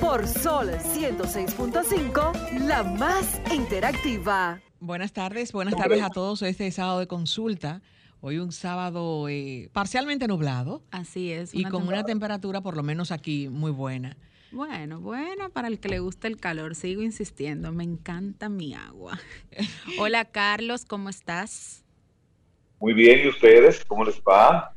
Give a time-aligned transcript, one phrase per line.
[0.00, 4.60] Por Sol 106.5, la más interactiva.
[4.80, 7.80] Buenas tardes, buenas tardes a todos este sábado de consulta.
[8.20, 10.82] Hoy un sábado eh, parcialmente nublado.
[10.90, 11.54] Así es.
[11.54, 14.16] Y con una temperatura por lo menos aquí muy buena.
[14.50, 19.16] Bueno, buena para el que le gusta el calor, sigo insistiendo, me encanta mi agua.
[20.00, 21.84] Hola Carlos, ¿cómo estás?
[22.80, 23.84] Muy bien, ¿y ustedes?
[23.84, 24.74] ¿Cómo les va?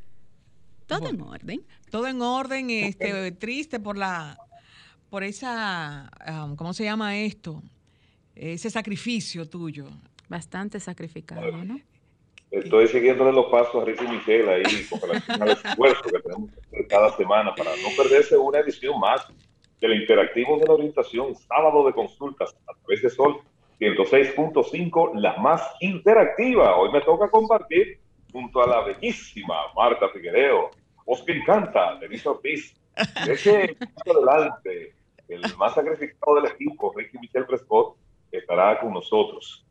[0.85, 1.65] Todo en orden.
[1.89, 4.37] Todo en orden, este, triste por la,
[5.13, 7.61] por esa, um, ¿cómo se llama esto?
[8.33, 9.85] Ese sacrificio tuyo.
[10.27, 11.79] Bastante sacrificado, ¿no?
[12.49, 16.59] Estoy siguiéndole los pasos a Ricky Michel ahí con relación al esfuerzo que tenemos que
[16.61, 19.21] hacer cada semana para no perderse una edición más
[19.79, 23.37] del Interactivo de la Orientación, sábado de consultas a través de Sol
[23.79, 26.75] 106.5, la más interactiva.
[26.75, 27.99] Hoy me toca compartir
[28.31, 30.71] junto a la bellísima Marta Figuereo,
[31.05, 32.73] Oscar Encanta, Denise Ortiz,
[33.27, 33.77] ese
[34.07, 34.95] adelante,
[35.27, 37.95] el más sacrificado del equipo, Ricky Michel Prescott,
[38.31, 39.65] estará con nosotros.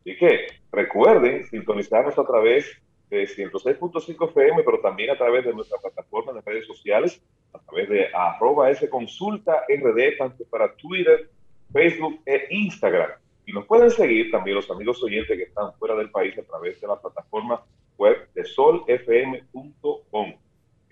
[0.00, 5.78] Así que recuerden sintonizarnos a través de 106.5 FM, pero también a través de nuestra
[5.78, 11.30] plataforma de redes sociales, a través de arroba S Consulta RD, tanto para Twitter,
[11.72, 13.10] Facebook e Instagram.
[13.46, 16.80] Y nos pueden seguir también los amigos oyentes que están fuera del país a través
[16.80, 17.62] de la plataforma
[17.98, 20.34] web de solfm.com.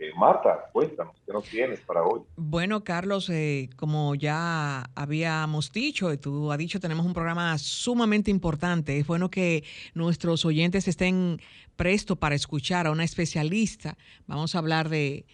[0.02, 2.22] Eh, Marta, cuéntanos, ¿qué nos tienes para hoy?
[2.34, 8.98] Bueno, Carlos, eh, como ya habíamos dicho, tú has dicho, tenemos un programa sumamente importante.
[8.98, 9.62] Es bueno que
[9.94, 11.40] nuestros oyentes estén
[11.76, 13.96] prestos para escuchar a una especialista.
[14.26, 15.24] Vamos a hablar de,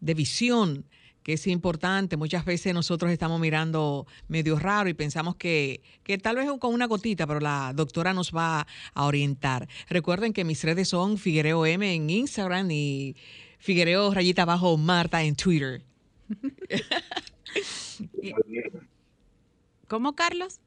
[0.00, 0.84] de visión
[1.22, 2.18] que es importante.
[2.18, 6.86] Muchas veces nosotros estamos mirando medio raro y pensamos que, que tal vez con una
[6.86, 9.68] gotita, pero la doctora nos va a orientar.
[9.88, 13.16] Recuerden que mis redes son Figuereo M en Instagram y
[13.58, 15.82] Figuereo rayita abajo Marta en Twitter.
[19.88, 20.60] ¿Cómo, Carlos?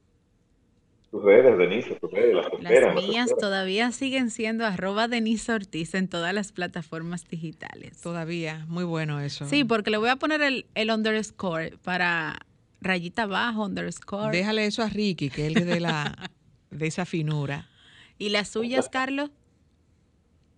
[1.12, 2.46] Tus redes, Denise, tus redes, las,
[2.84, 8.00] las mías todavía siguen siendo arroba Denise Ortiz en todas las plataformas digitales.
[8.02, 9.46] Todavía, muy bueno eso.
[9.46, 12.40] Sí, porque le voy a poner el, el underscore para
[12.79, 14.35] rayita abajo, underscore.
[14.35, 16.31] Déjale eso a Ricky, que él de la
[16.69, 17.68] de esa finura.
[18.18, 19.31] ¿Y las suyas, Carlos?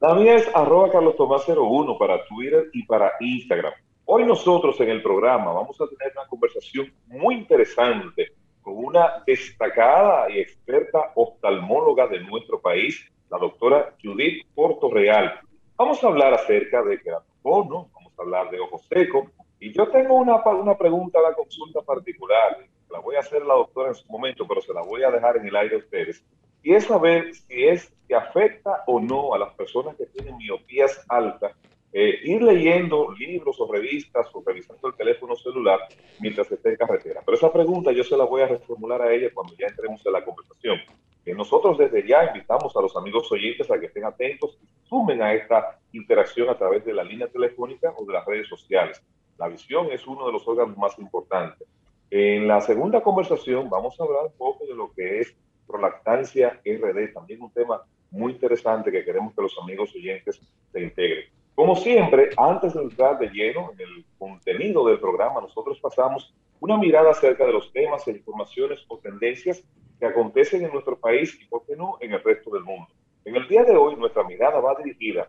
[0.04, 3.72] La es arroba Carlos Tomás 01 para Twitter y para Instagram.
[4.04, 10.30] Hoy nosotros en el programa vamos a tener una conversación muy interesante con una destacada
[10.30, 15.40] y experta oftalmóloga de nuestro país, la doctora Judith Portorreal.
[15.78, 19.30] Vamos a hablar acerca de queratocono, vamos a hablar de ojos secos,
[19.62, 22.58] y yo tengo una, una pregunta la consulta particular,
[22.92, 25.38] la voy a hacer la doctora en su momento, pero se la voy a dejar
[25.38, 26.26] en el aire a ustedes,
[26.62, 31.04] y es saber si es que afecta o no a las personas que tienen miopías
[31.10, 31.52] altas
[31.92, 35.80] eh, ir leyendo libros o revistas o revisando el teléfono celular
[36.20, 37.22] mientras esté en carretera.
[37.26, 40.14] Pero esa pregunta yo se la voy a reformular a ella cuando ya entremos en
[40.14, 40.78] la conversación.
[41.26, 45.24] Que nosotros desde ya invitamos a los amigos oyentes a que estén atentos y sumen
[45.24, 49.02] a esta interacción a través de la línea telefónica o de las redes sociales.
[49.40, 51.68] La visión es uno de los órganos más importantes.
[52.12, 55.36] En la segunda conversación vamos a hablar un poco de lo que es
[55.66, 57.82] prolactancia RD, también un tema
[58.14, 60.40] muy interesante que queremos que los amigos oyentes
[60.72, 61.26] se integren.
[61.56, 66.78] Como siempre, antes de entrar de lleno en el contenido del programa, nosotros pasamos una
[66.78, 69.64] mirada acerca de los temas e informaciones o tendencias
[70.00, 72.88] que acontecen en nuestro país y, por qué no, en el resto del mundo.
[73.26, 75.28] En el día de hoy, nuestra mirada va dirigida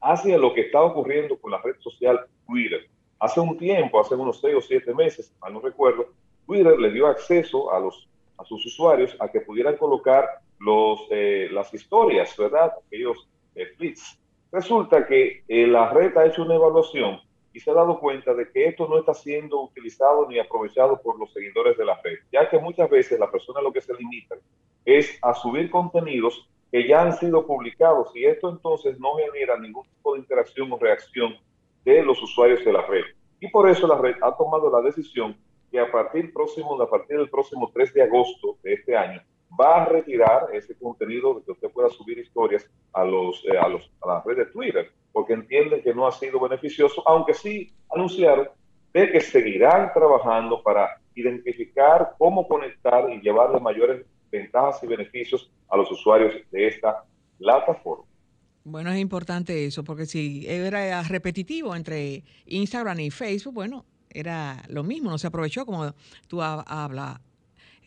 [0.00, 2.88] hacia lo que está ocurriendo con la red social Twitter.
[3.18, 6.08] Hace un tiempo, hace unos seis o siete meses, mal no recuerdo,
[6.46, 8.08] Twitter le dio acceso a, los,
[8.38, 10.40] a sus usuarios a que pudieran colocar
[11.10, 12.72] eh, las historias, ¿verdad?
[12.86, 14.18] Aquellos eh, tweets
[14.52, 17.20] Resulta que eh, la red ha hecho una evaluación
[17.52, 21.18] y se ha dado cuenta de que esto no está siendo utilizado ni aprovechado por
[21.18, 24.36] los seguidores de la red, ya que muchas veces la persona lo que se limita
[24.84, 29.84] es a subir contenidos que ya han sido publicados y esto entonces no genera ningún
[29.84, 31.36] tipo de interacción o reacción
[31.84, 33.04] de los usuarios de la red.
[33.40, 35.36] Y por eso la red ha tomado la decisión
[35.70, 39.20] que a partir, próximo, a partir del próximo 3 de agosto de este año
[39.58, 43.68] va a retirar ese contenido de que usted pueda subir historias a, los, eh, a,
[43.68, 47.72] los, a las redes de Twitter, porque entienden que no ha sido beneficioso, aunque sí
[47.90, 48.48] anunciaron
[48.92, 55.76] de que seguirán trabajando para identificar cómo conectar y llevarle mayores ventajas y beneficios a
[55.76, 57.04] los usuarios de esta
[57.38, 58.04] plataforma.
[58.64, 64.82] Bueno, es importante eso, porque si era repetitivo entre Instagram y Facebook, bueno, era lo
[64.82, 65.94] mismo, no se aprovechó como
[66.26, 67.20] tú habla,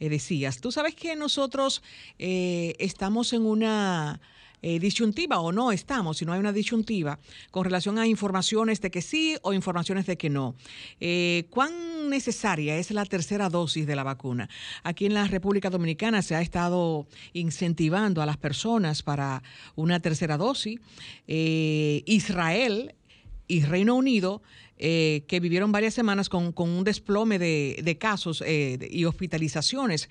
[0.08, 0.62] decías.
[0.62, 1.84] Tú sabes que nosotros
[2.18, 4.22] eh, estamos en una
[4.62, 7.20] eh, disyuntiva o no estamos, si no hay una disyuntiva
[7.52, 10.56] con relación a informaciones de que sí o informaciones de que no.
[11.02, 14.50] Eh, ¿Cuán necesaria es la tercera dosis de la vacuna?
[14.84, 19.44] Aquí en la República Dominicana se ha estado incentivando a las personas para
[19.76, 20.80] una tercera dosis.
[21.28, 22.96] Israel
[23.50, 24.42] y Reino Unido
[24.78, 30.10] que vivieron varias semanas con, un desplome de, casos y hospitalizaciones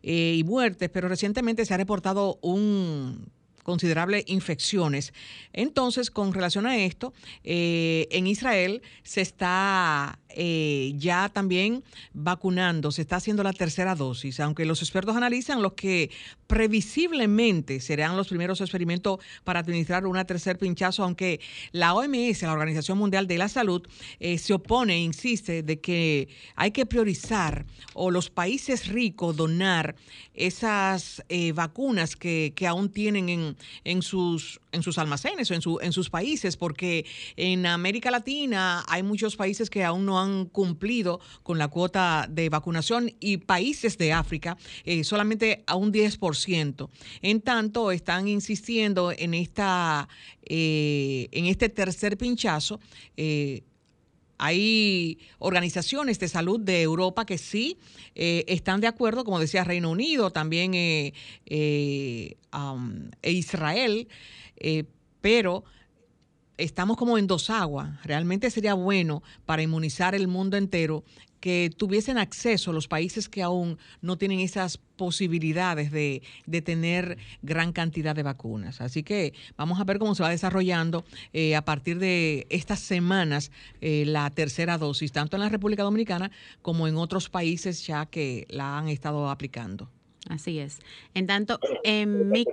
[0.00, 3.28] y muertes, pero recientemente se ha reportado un
[3.66, 5.12] considerables infecciones.
[5.52, 11.82] Entonces, con relación a esto, eh, en Israel se está eh, ya también
[12.12, 16.12] vacunando, se está haciendo la tercera dosis, aunque los expertos analizan los que
[16.46, 21.40] previsiblemente serán los primeros experimentos para administrar una tercer pinchazo, aunque
[21.72, 23.82] la OMS, la Organización Mundial de la Salud,
[24.20, 29.96] eh, se opone, e insiste, de que hay que priorizar o los países ricos donar
[30.34, 31.24] esas
[31.54, 35.92] vacunas que, que aún tienen en, en, sus, en sus almacenes o en, su, en
[35.92, 37.06] sus países, porque
[37.36, 42.48] en América Latina hay muchos países que aún no han cumplido con la cuota de
[42.48, 46.88] vacunación y países de África eh, solamente a un 10%.
[47.22, 50.08] En tanto, están insistiendo en, esta,
[50.44, 52.80] eh, en este tercer pinchazo.
[53.16, 53.62] Eh,
[54.38, 57.78] hay organizaciones de salud de Europa que sí
[58.14, 61.12] eh, están de acuerdo, como decía Reino Unido, también eh,
[61.46, 62.36] eh,
[63.22, 64.08] e Israel,
[65.20, 65.64] pero
[66.56, 68.02] estamos como en dos aguas.
[68.04, 71.04] Realmente sería bueno para inmunizar el mundo entero
[71.40, 76.22] que tuviesen acceso los países que aún no tienen esas posibilidades de,
[76.64, 78.80] tener gran cantidad de vacunas.
[78.80, 83.50] Así que vamos a ver cómo se va desarrollando eh, a partir de estas semanas
[83.80, 86.30] eh, la tercera dosis, tanto en la República Dominicana
[86.62, 89.90] como en otros países ya que la han estado aplicando.
[90.28, 90.80] Así es.
[91.14, 92.44] En tanto, en mi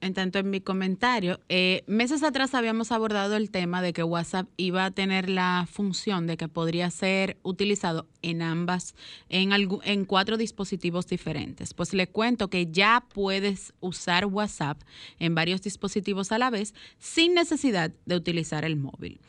[0.00, 4.48] en tanto en mi comentario, eh, meses atrás habíamos abordado el tema de que WhatsApp
[4.56, 8.94] iba a tener la función de que podría ser utilizado en ambas,
[9.28, 11.74] en, en cuatro dispositivos diferentes.
[11.74, 14.80] Pues le cuento que ya puedes usar WhatsApp
[15.18, 19.20] en varios dispositivos a la vez sin necesidad de utilizar el móvil.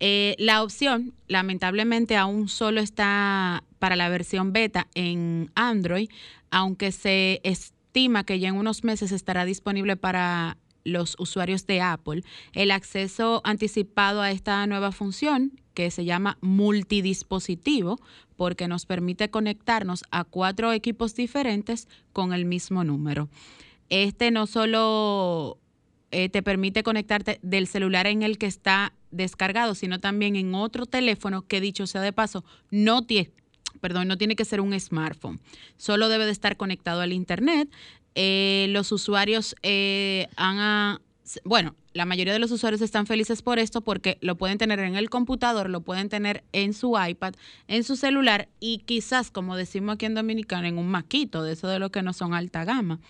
[0.00, 6.10] Eh, la opción, lamentablemente, aún solo está para la versión beta en Android,
[6.50, 7.40] aunque se,
[7.94, 13.40] estima que ya en unos meses estará disponible para los usuarios de Apple el acceso
[13.44, 18.00] anticipado a esta nueva función que se llama multidispositivo
[18.34, 23.28] porque nos permite conectarnos a cuatro equipos diferentes con el mismo número.
[23.90, 25.58] Este no solo
[26.10, 30.86] eh, te permite conectarte del celular en el que está descargado, sino también en otro
[30.86, 33.06] teléfono que dicho sea de paso, no
[33.84, 35.40] perdón, no tiene que ser un smartphone,
[35.76, 37.68] solo debe de estar conectado al Internet.
[38.14, 41.02] Eh, los usuarios eh, han,
[41.44, 44.96] bueno, la mayoría de los usuarios están felices por esto porque lo pueden tener en
[44.96, 47.34] el computador, lo pueden tener en su iPad,
[47.68, 51.68] en su celular y quizás, como decimos aquí en Dominicana, en un maquito, de eso
[51.68, 53.00] de lo que no son alta gama.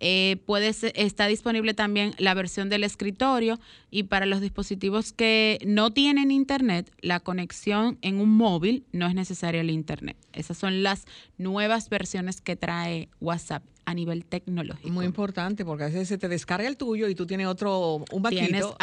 [0.00, 3.58] Eh, puede está disponible también la versión del escritorio
[3.90, 9.14] y para los dispositivos que no tienen internet, la conexión en un móvil no es
[9.14, 10.16] necesaria el internet.
[10.32, 14.90] Esas son las nuevas versiones que trae WhatsApp a nivel tecnológico.
[14.90, 18.22] Muy importante, porque a veces se te descarga el tuyo y tú tienes otro, un
[18.22, 18.76] vaquito.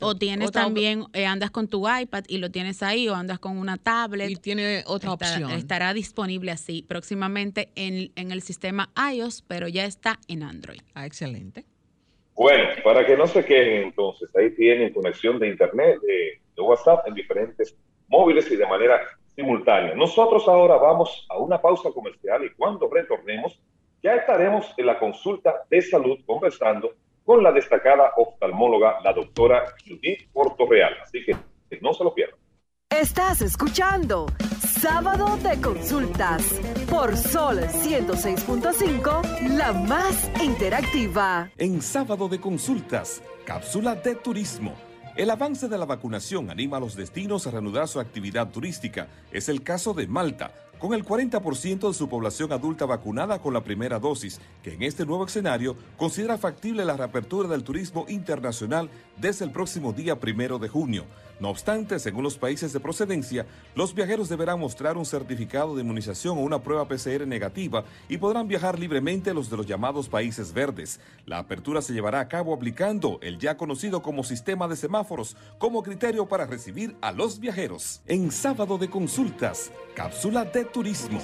[0.00, 3.56] o, tienes también, eh, andas con tu iPad y lo tienes ahí, o andas con
[3.56, 4.28] una tablet.
[4.28, 5.52] Y tiene otra opción.
[5.52, 10.82] Estará disponible así próximamente en, el sistema iOS, pero ya está en Android.
[10.92, 11.64] Ah, excelente.
[12.34, 17.06] Bueno, para que no se quejen entonces, ahí tienen conexión de Internet, de, de WhatsApp
[17.06, 17.74] en diferentes
[18.08, 19.00] móviles y de manera
[19.34, 19.94] simultánea.
[19.94, 23.58] Nosotros ahora vamos a una pausa comercial y cuando retornemos
[24.02, 26.94] ya estaremos en la consulta de salud conversando
[27.24, 30.94] con la destacada oftalmóloga, la doctora Judith Portorreal.
[31.02, 31.36] Así que
[31.80, 32.38] no se lo pierdan.
[32.90, 34.26] Estás escuchando
[34.60, 41.50] Sábado de Consultas por Sol 106.5, la más interactiva.
[41.56, 44.74] En Sábado de Consultas, cápsula de turismo.
[45.16, 49.08] El avance de la vacunación anima a los destinos a reanudar su actividad turística.
[49.30, 50.50] Es el caso de Malta
[50.82, 55.06] con el 40% de su población adulta vacunada con la primera dosis, que en este
[55.06, 60.68] nuevo escenario considera factible la reapertura del turismo internacional desde el próximo día primero de
[60.68, 61.04] junio.
[61.42, 66.38] No obstante, según los países de procedencia, los viajeros deberán mostrar un certificado de inmunización
[66.38, 71.00] o una prueba PCR negativa y podrán viajar libremente los de los llamados países verdes.
[71.26, 75.82] La apertura se llevará a cabo aplicando el ya conocido como sistema de semáforos como
[75.82, 78.02] criterio para recibir a los viajeros.
[78.06, 81.20] En sábado de consultas, cápsula de turismo.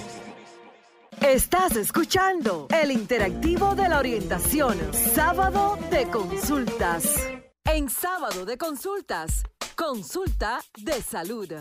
[1.21, 4.77] Estás escuchando el interactivo de la orientación,
[5.15, 7.05] sábado de consultas.
[7.71, 9.43] En sábado de consultas,
[9.77, 11.53] consulta de salud.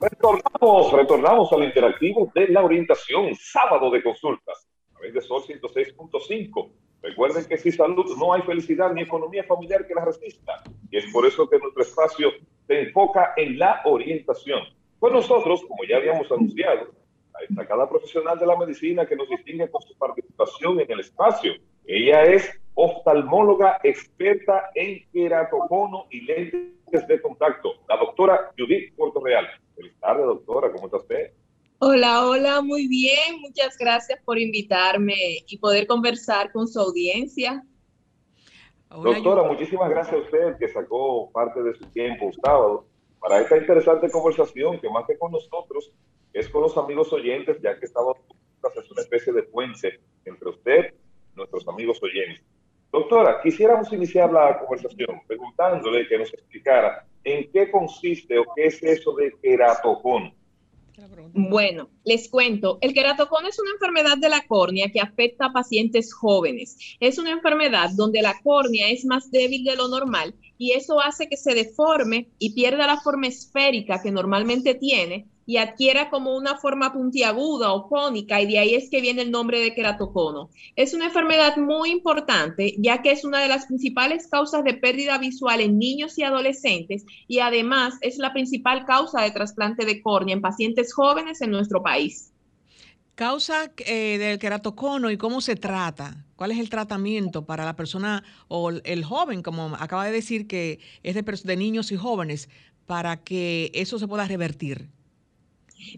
[0.00, 6.70] Retornamos, retornamos al interactivo de la orientación, sábado de consultas, a través de Sol 106.5.
[7.02, 10.62] Recuerden que sin salud no hay felicidad ni economía familiar que la resista.
[10.88, 12.30] Y es por eso que nuestro espacio
[12.68, 14.60] se enfoca en la orientación.
[15.00, 16.92] Pues nosotros, como ya habíamos anunciado,
[17.36, 21.54] la destacada profesional de la medicina que nos distingue con su participación en el espacio.
[21.86, 29.46] Ella es oftalmóloga experta en queratocono y lentes de contacto, la doctora Judith Puerto Real.
[29.74, 31.32] Feliz tarde, doctora, ¿cómo está usted?
[31.78, 33.40] Hola, hola, muy bien.
[33.40, 37.62] Muchas gracias por invitarme y poder conversar con su audiencia.
[38.88, 42.85] Doctora, muchísimas gracias a usted que sacó parte de su tiempo sábado
[43.20, 45.92] para esta interesante conversación que más que con nosotros
[46.32, 48.16] es con los amigos oyentes, ya que estamos
[48.74, 50.94] es una especie de puente entre usted
[51.32, 52.44] y nuestros amigos oyentes.
[52.92, 58.82] Doctora, quisiéramos iniciar la conversación preguntándole que nos explicara en qué consiste o qué es
[58.82, 60.32] eso de queratocono.
[61.34, 66.14] Bueno, les cuento, el queratocono es una enfermedad de la córnea que afecta a pacientes
[66.14, 66.96] jóvenes.
[67.00, 71.28] Es una enfermedad donde la córnea es más débil de lo normal y eso hace
[71.28, 76.56] que se deforme y pierda la forma esférica que normalmente tiene y adquiera como una
[76.56, 80.50] forma puntiaguda o cónica y de ahí es que viene el nombre de queratocono.
[80.74, 85.18] Es una enfermedad muy importante ya que es una de las principales causas de pérdida
[85.18, 90.34] visual en niños y adolescentes y además es la principal causa de trasplante de córnea
[90.34, 92.32] en pacientes jóvenes en nuestro país.
[93.16, 96.22] Causa eh, del queratocono y cómo se trata.
[96.36, 100.80] ¿Cuál es el tratamiento para la persona o el joven, como acaba de decir, que
[101.02, 102.50] es de, de niños y jóvenes,
[102.84, 104.90] para que eso se pueda revertir?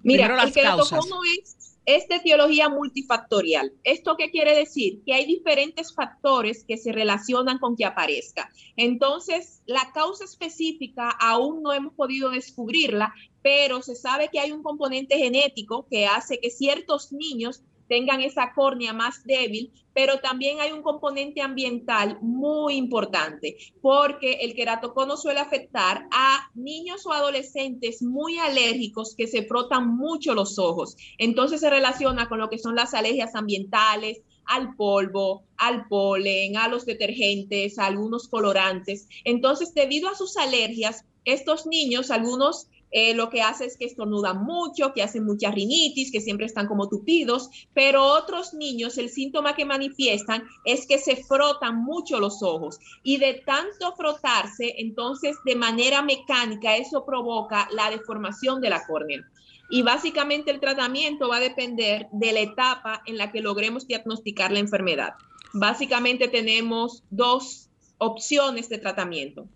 [0.05, 1.57] Mira, el queratocono es,
[1.88, 3.73] es de etiología multifactorial.
[3.83, 5.00] ¿Esto qué quiere decir?
[5.07, 8.50] Que hay diferentes factores que se relacionan con que aparezca.
[8.76, 14.62] Entonces, la causa específica aún no hemos podido descubrirla, pero se sabe que hay un
[14.62, 20.73] componente genético que hace que ciertos niños tengan esa córnea más débil, pero también hay
[20.73, 28.38] un componente ambiental muy importante, porque el queratocono suele afectar a niños o adolescentes muy
[28.38, 30.97] alérgicos que se frotan mucho los ojos.
[31.18, 36.68] Entonces se relaciona con lo que son las alergias ambientales, al polvo, al polen, a
[36.68, 39.07] los detergentes, a algunos colorantes.
[39.25, 44.42] Entonces, debido a sus alergias, estos niños, algunos eh, lo que hace es que estornudan
[44.45, 49.54] mucho, que hacen mucha rinitis, que siempre están como tupidos, pero otros niños el síntoma
[49.54, 55.57] que manifiestan es que se frotan mucho los ojos y de tanto frotarse, entonces de
[55.57, 59.28] manera mecánica eso provoca la deformación de la córnea.
[59.71, 64.50] Y básicamente el tratamiento va a depender de la etapa en la que logremos diagnosticar
[64.50, 65.12] la enfermedad.
[65.52, 67.68] Básicamente tenemos dos
[67.99, 69.47] opciones de tratamiento.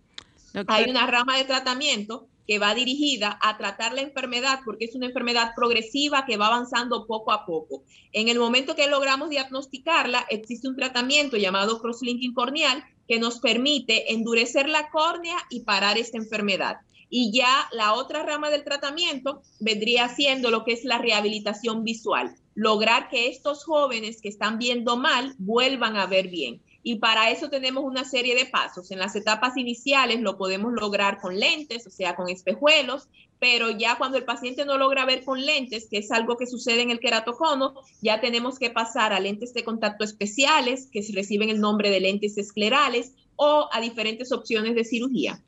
[0.67, 5.07] Hay una rama de tratamiento que va dirigida a tratar la enfermedad porque es una
[5.07, 7.83] enfermedad progresiva que va avanzando poco a poco.
[8.13, 14.13] En el momento que logramos diagnosticarla, existe un tratamiento llamado crosslinking corneal que nos permite
[14.13, 16.77] endurecer la córnea y parar esta enfermedad.
[17.09, 22.35] Y ya la otra rama del tratamiento vendría siendo lo que es la rehabilitación visual,
[22.55, 26.61] lograr que estos jóvenes que están viendo mal vuelvan a ver bien.
[26.85, 28.91] Y para eso tenemos una serie de pasos.
[28.91, 33.09] En las etapas iniciales lo podemos lograr con lentes, o sea, con espejuelos,
[33.39, 36.83] pero ya cuando el paciente no logra ver con lentes, que es algo que sucede
[36.83, 41.61] en el queratocono, ya tenemos que pasar a lentes de contacto especiales, que reciben el
[41.61, 45.43] nombre de lentes esclerales, o a diferentes opciones de cirugía.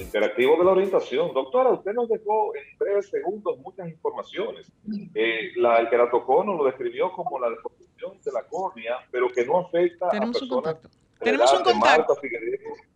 [0.00, 1.32] interactivo de la orientación.
[1.34, 4.70] Doctora, usted nos dejó en breves segundos muchas informaciones.
[5.14, 9.60] Eh, la, el queratocono lo describió como la deformación de la córnea, pero que no
[9.60, 10.42] afecta a personas.
[10.42, 10.88] Un contacto.
[11.20, 12.14] Tenemos un contacto.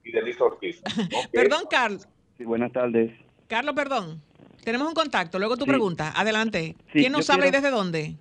[0.05, 0.83] y de Lisa Ortiz.
[1.33, 2.09] Perdón, Carlos.
[2.39, 3.13] Sí, buenas tardes.
[3.49, 4.23] Carlos, perdón.
[4.65, 5.39] Tenemos un contacto.
[5.39, 6.13] Luego tu pregunta.
[6.17, 6.77] Adelante.
[6.93, 8.15] ¿Quién nos habla y desde dónde?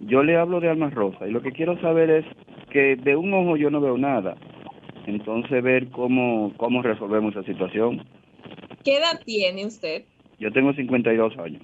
[0.00, 2.26] Yo le hablo de Almas Rosa y lo que quiero saber es
[2.70, 4.36] que de un ojo yo no veo nada.
[5.06, 8.04] Entonces ver cómo, cómo resolvemos esa situación.
[8.84, 10.04] ¿Qué edad tiene usted?
[10.38, 11.62] Yo tengo 52 años.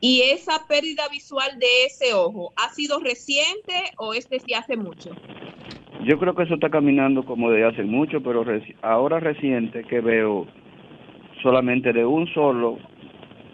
[0.00, 5.10] ¿Y esa pérdida visual de ese ojo ha sido reciente o es desde hace mucho?
[6.04, 8.44] Yo creo que eso está caminando como de hace mucho, pero
[8.82, 10.46] ahora reciente que veo
[11.42, 12.78] solamente de un solo,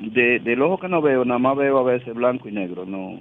[0.00, 3.18] de, del ojo que no veo, nada más veo a veces blanco y negro, no,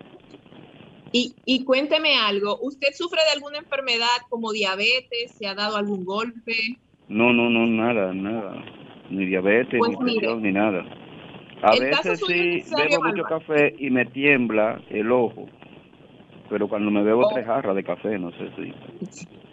[1.16, 5.32] y, y, cuénteme algo, ¿usted sufre de alguna enfermedad como diabetes?
[5.38, 6.80] ¿Se ha dado algún golpe?
[7.08, 8.66] No, no, no, nada, nada.
[9.14, 10.84] Ni diabetes, pues ni presión, ni nada.
[11.62, 15.48] A veces sí bebo mucho café y me tiembla el ojo,
[16.50, 17.54] pero cuando me bebo tres oh.
[17.54, 19.28] jarras de café, no sé si...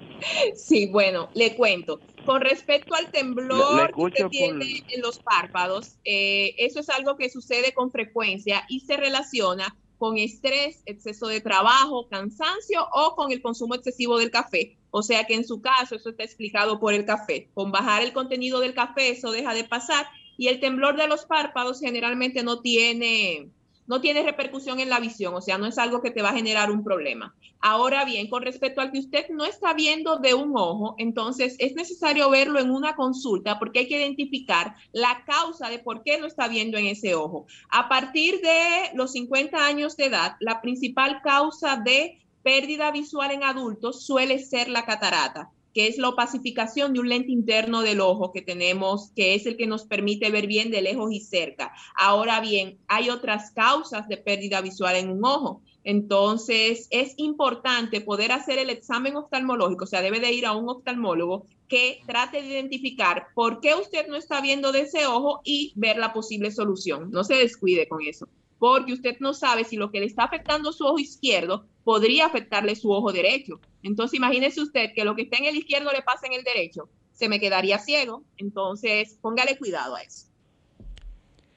[0.54, 1.98] Sí, bueno, le cuento.
[2.26, 7.72] Con respecto al temblor que tiene en los párpados, eh, eso es algo que sucede
[7.72, 13.74] con frecuencia y se relaciona con estrés, exceso de trabajo, cansancio o con el consumo
[13.74, 14.78] excesivo del café.
[14.90, 17.50] O sea que en su caso eso está explicado por el café.
[17.52, 20.06] Con bajar el contenido del café eso deja de pasar
[20.38, 23.50] y el temblor de los párpados generalmente no tiene
[23.90, 26.36] no tiene repercusión en la visión, o sea, no es algo que te va a
[26.36, 27.34] generar un problema.
[27.58, 31.74] Ahora bien, con respecto al que usted no está viendo de un ojo, entonces es
[31.74, 36.26] necesario verlo en una consulta porque hay que identificar la causa de por qué no
[36.26, 37.46] está viendo en ese ojo.
[37.68, 43.42] A partir de los 50 años de edad, la principal causa de pérdida visual en
[43.42, 48.32] adultos suele ser la catarata que es la opacificación de un lente interno del ojo
[48.32, 51.72] que tenemos, que es el que nos permite ver bien de lejos y cerca.
[51.96, 55.62] Ahora bien, hay otras causas de pérdida visual en un ojo.
[55.82, 60.68] Entonces, es importante poder hacer el examen oftalmológico, o sea, debe de ir a un
[60.68, 65.72] oftalmólogo que trate de identificar por qué usted no está viendo de ese ojo y
[65.76, 67.10] ver la posible solución.
[67.10, 68.28] No se descuide con eso,
[68.60, 72.76] porque usted no sabe si lo que le está afectando su ojo izquierdo podría afectarle
[72.76, 73.58] su ojo derecho.
[73.82, 76.90] Entonces, imagínese usted que lo que está en el izquierdo le pasa en el derecho,
[77.10, 78.22] se me quedaría ciego.
[78.36, 80.26] Entonces, póngale cuidado a eso.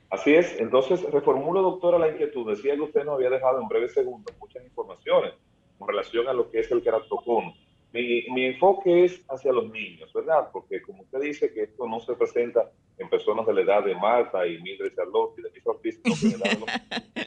[0.10, 0.58] Así es.
[0.60, 2.50] Entonces, reformulo, doctora, la inquietud.
[2.50, 5.34] Decía que usted nos había dejado en breve segundos muchas informaciones
[5.78, 7.54] con relación a lo que es el queratocono.
[7.94, 10.50] Mi, mi enfoque es hacia los niños, ¿verdad?
[10.52, 13.96] Porque como usted dice que esto no se presenta en personas de la edad de
[13.96, 16.24] Marta y Mildred Charlotte y de mis artistas,
[16.60, 16.66] no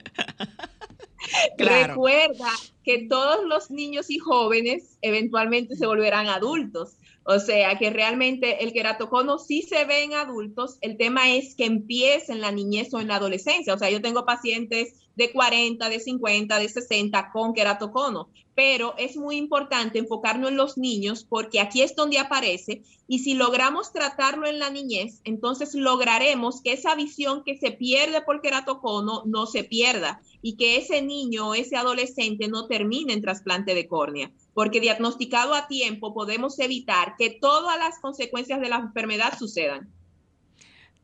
[1.58, 2.50] Recuerda
[2.84, 6.96] que todos los niños y jóvenes eventualmente se volverán adultos.
[7.24, 10.78] O sea que realmente el queratocono sí se ve en adultos.
[10.80, 13.74] El tema es que empiece en la niñez o en la adolescencia.
[13.74, 18.30] O sea, yo tengo pacientes de 40, de 50, de 60 con queratocono.
[18.56, 23.34] Pero es muy importante enfocarnos en los niños porque aquí es donde aparece y si
[23.34, 29.22] logramos tratarlo en la niñez, entonces lograremos que esa visión que se pierde por queratocono
[29.26, 33.86] no se pierda y que ese niño o ese adolescente no termine en trasplante de
[33.86, 34.32] córnea.
[34.54, 39.88] Porque diagnosticado a tiempo podemos evitar que todas las consecuencias de la enfermedad sucedan.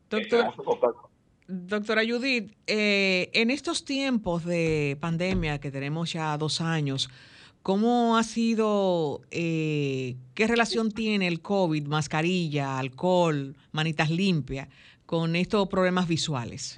[0.09, 0.53] Doctor,
[1.47, 7.09] Doctora Judith, eh, en estos tiempos de pandemia que tenemos ya dos años,
[7.63, 14.67] ¿cómo ha sido, eh, qué relación tiene el COVID, mascarilla, alcohol, manitas limpias,
[15.05, 16.75] con estos problemas visuales?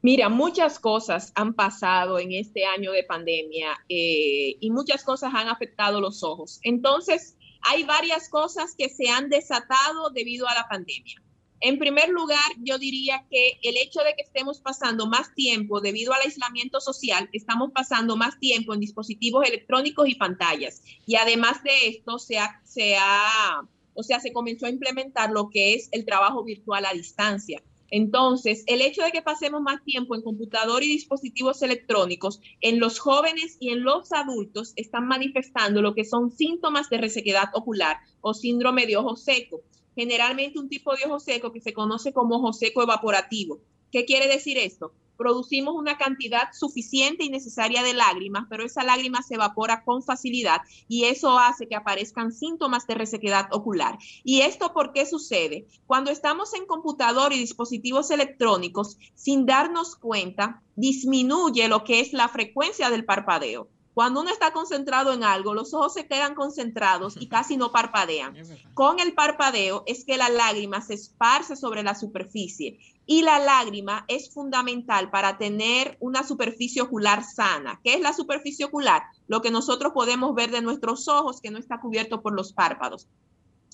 [0.00, 5.48] Mira, muchas cosas han pasado en este año de pandemia eh, y muchas cosas han
[5.48, 6.60] afectado los ojos.
[6.62, 11.20] Entonces, hay varias cosas que se han desatado debido a la pandemia.
[11.60, 16.12] En primer lugar, yo diría que el hecho de que estemos pasando más tiempo debido
[16.12, 20.82] al aislamiento social, estamos pasando más tiempo en dispositivos electrónicos y pantallas.
[21.06, 23.62] Y además de esto, se se ha,
[23.94, 27.62] o sea, se comenzó a implementar lo que es el trabajo virtual a distancia.
[27.90, 32.98] Entonces, el hecho de que pasemos más tiempo en computador y dispositivos electrónicos en los
[32.98, 38.34] jóvenes y en los adultos están manifestando lo que son síntomas de resequedad ocular o
[38.34, 39.62] síndrome de ojo seco.
[39.98, 43.58] Generalmente un tipo de ojo seco que se conoce como ojo seco evaporativo.
[43.90, 44.92] ¿Qué quiere decir esto?
[45.16, 50.60] producimos una cantidad suficiente y necesaria de lágrimas, pero esa lágrima se evapora con facilidad
[50.86, 53.98] y eso hace que aparezcan síntomas de resequedad ocular.
[54.22, 55.66] ¿Y esto por qué sucede?
[55.88, 62.28] Cuando estamos en computador y dispositivos electrónicos, sin darnos cuenta, disminuye lo que es la
[62.28, 63.68] frecuencia del parpadeo.
[63.98, 68.32] Cuando uno está concentrado en algo, los ojos se quedan concentrados y casi no parpadean.
[68.72, 74.04] Con el parpadeo es que la lágrima se esparce sobre la superficie y la lágrima
[74.06, 77.80] es fundamental para tener una superficie ocular sana.
[77.82, 79.02] ¿Qué es la superficie ocular?
[79.26, 83.08] Lo que nosotros podemos ver de nuestros ojos que no está cubierto por los párpados.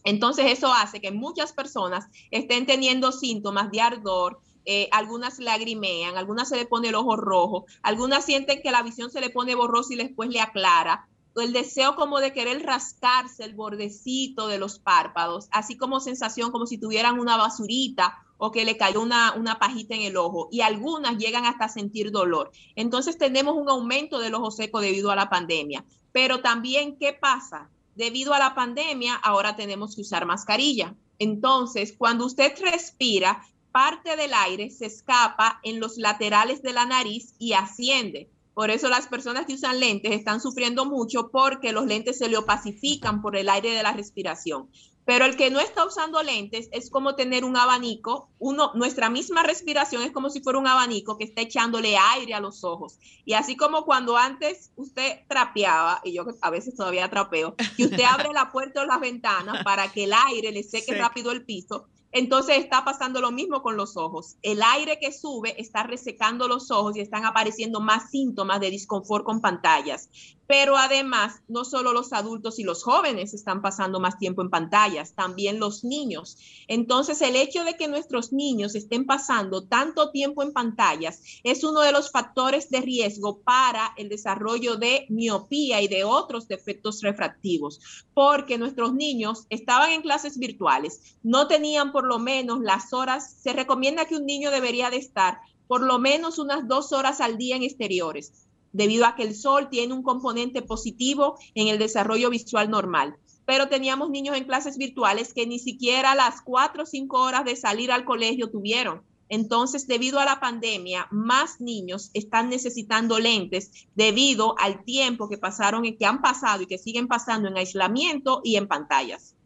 [0.04, 6.48] Entonces eso hace que muchas personas estén teniendo síntomas de ardor, eh, algunas lagrimean, algunas
[6.48, 9.94] se le pone el ojo rojo, algunas sienten que la visión se le pone borrosa
[9.94, 15.48] y después le aclara, el deseo como de querer rascarse el bordecito de los párpados,
[15.50, 19.94] así como sensación como si tuvieran una basurita o que le cayó una, una pajita
[19.94, 22.50] en el ojo y algunas llegan hasta sentir dolor.
[22.76, 25.84] Entonces tenemos un aumento del ojo seco debido a la pandemia.
[26.12, 27.70] Pero también, ¿qué pasa?
[27.96, 30.94] Debido a la pandemia, ahora tenemos que usar mascarilla.
[31.18, 33.42] Entonces, cuando usted respira,
[33.74, 38.30] parte del aire se escapa en los laterales de la nariz y asciende.
[38.54, 42.36] Por eso las personas que usan lentes están sufriendo mucho porque los lentes se le
[42.36, 44.70] opacifican por el aire de la respiración.
[45.04, 49.42] Pero el que no está usando lentes es como tener un abanico, uno, nuestra misma
[49.42, 53.00] respiración es como si fuera un abanico que está echándole aire a los ojos.
[53.24, 58.04] Y así como cuando antes usted trapeaba, y yo a veces todavía trapeo, y usted
[58.04, 61.88] abre la puerta o las ventanas para que el aire le seque rápido el piso,
[62.14, 64.36] entonces está pasando lo mismo con los ojos.
[64.40, 69.24] El aire que sube está resecando los ojos y están apareciendo más síntomas de disconfort
[69.24, 70.08] con pantallas.
[70.46, 75.14] Pero además, no solo los adultos y los jóvenes están pasando más tiempo en pantallas,
[75.14, 76.36] también los niños.
[76.68, 81.80] Entonces, el hecho de que nuestros niños estén pasando tanto tiempo en pantallas es uno
[81.80, 87.80] de los factores de riesgo para el desarrollo de miopía y de otros defectos refractivos,
[88.12, 93.52] porque nuestros niños estaban en clases virtuales, no tenían por lo menos las horas, se
[93.52, 97.56] recomienda que un niño debería de estar por lo menos unas dos horas al día
[97.56, 102.68] en exteriores debido a que el sol tiene un componente positivo en el desarrollo visual
[102.68, 103.16] normal.
[103.46, 107.54] Pero teníamos niños en clases virtuales que ni siquiera las cuatro o cinco horas de
[107.54, 109.02] salir al colegio tuvieron.
[109.28, 115.84] Entonces, debido a la pandemia, más niños están necesitando lentes debido al tiempo que pasaron
[115.84, 119.36] y que han pasado y que siguen pasando en aislamiento y en pantallas.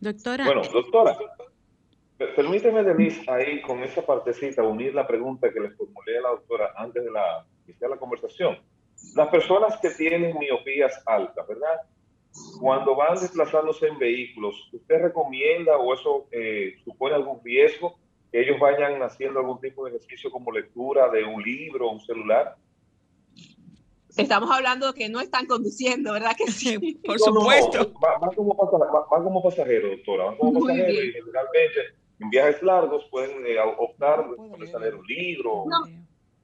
[0.00, 0.44] Doctora.
[0.44, 1.18] Bueno, doctora,
[2.18, 6.72] permíteme, Denise, ahí con esa partecita, unir la pregunta que le formulé a la doctora
[6.76, 7.46] antes de la
[7.80, 8.58] la conversación.
[9.14, 11.82] Las personas que tienen miopías altas, ¿verdad?
[12.60, 17.98] Cuando van desplazándose en vehículos, ¿usted recomienda o eso eh, supone algún riesgo
[18.30, 22.00] que ellos vayan haciendo algún tipo de ejercicio como lectura de un libro o un
[22.00, 22.56] celular?
[24.16, 26.98] Estamos hablando de que no están conduciendo, ¿verdad que sí?
[27.06, 27.92] Por supuesto.
[28.00, 30.24] Van, como pasajeros, doctora.
[30.24, 31.80] Van como pasajeros y generalmente
[32.20, 35.64] en viajes largos pueden eh, optar por leer un libro.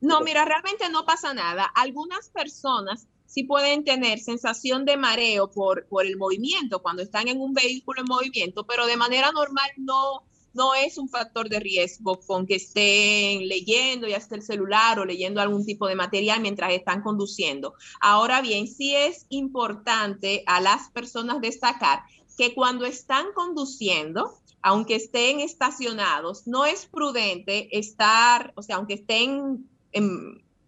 [0.00, 1.64] No, mira, realmente no pasa nada.
[1.74, 7.40] Algunas personas sí pueden tener sensación de mareo por, por el movimiento cuando están en
[7.40, 12.20] un vehículo en movimiento, pero de manera normal no, no es un factor de riesgo
[12.20, 16.72] con que estén leyendo, ya sea el celular o leyendo algún tipo de material mientras
[16.72, 17.74] están conduciendo.
[18.00, 22.02] Ahora bien, sí es importante a las personas destacar
[22.36, 29.68] que cuando están conduciendo, aunque estén estacionados, no es prudente estar, o sea, aunque estén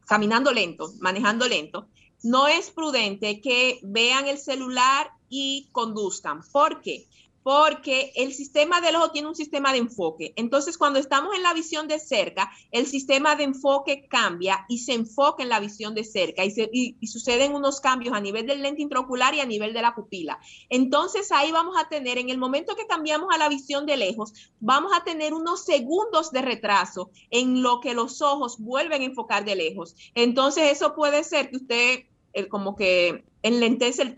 [0.05, 1.89] caminando lento, manejando lento,
[2.23, 6.43] no es prudente que vean el celular y conduzcan.
[6.53, 7.07] ¿Por qué?
[7.47, 10.33] Porque el sistema del ojo tiene un sistema de enfoque.
[10.35, 14.95] Entonces, cuando estamos en la visión de cerca, el sistema de enfoque cambia y se
[14.95, 19.33] enfoca en la visión de cerca y, suceden unos cambios a nivel del lente intraocular
[19.33, 20.41] y a nivel de la pupila.
[20.71, 24.33] Entonces, ahí vamos a tener, en el momento que cambiamos a la visión de lejos,
[24.59, 29.45] vamos a tener unos segundos de retraso en lo que los ojos vuelven a enfocar
[29.45, 29.95] de lejos.
[30.17, 34.15] Entonces, eso puede ser que usted el, como que enlentece el,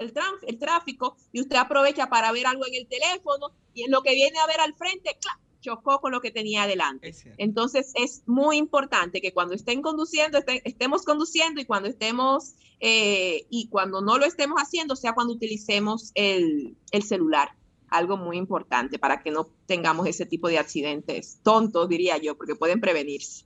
[0.00, 0.12] el,
[0.46, 4.14] el tráfico y usted aprovecha para ver algo en el teléfono y en lo que
[4.14, 5.16] viene a ver al frente,
[5.60, 7.14] chocó con lo que tenía adelante.
[7.38, 13.68] Entonces es muy importante que cuando estén conduciendo, estemos conduciendo y cuando estemos eh, y
[13.68, 17.50] cuando no lo estemos haciendo, sea cuando utilicemos el, el celular.
[17.88, 22.56] Algo muy importante para que no tengamos ese tipo de accidentes tontos, diría yo, porque
[22.56, 23.44] pueden prevenirse.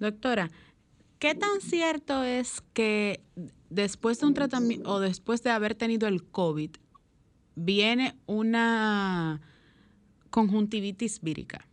[0.00, 0.50] Doctora,
[1.20, 3.22] ¿qué tan cierto es que
[3.70, 6.70] después de un tratamiento o después de haber tenido el COVID,
[7.54, 9.40] viene una
[10.30, 11.67] conjuntivitis vírica?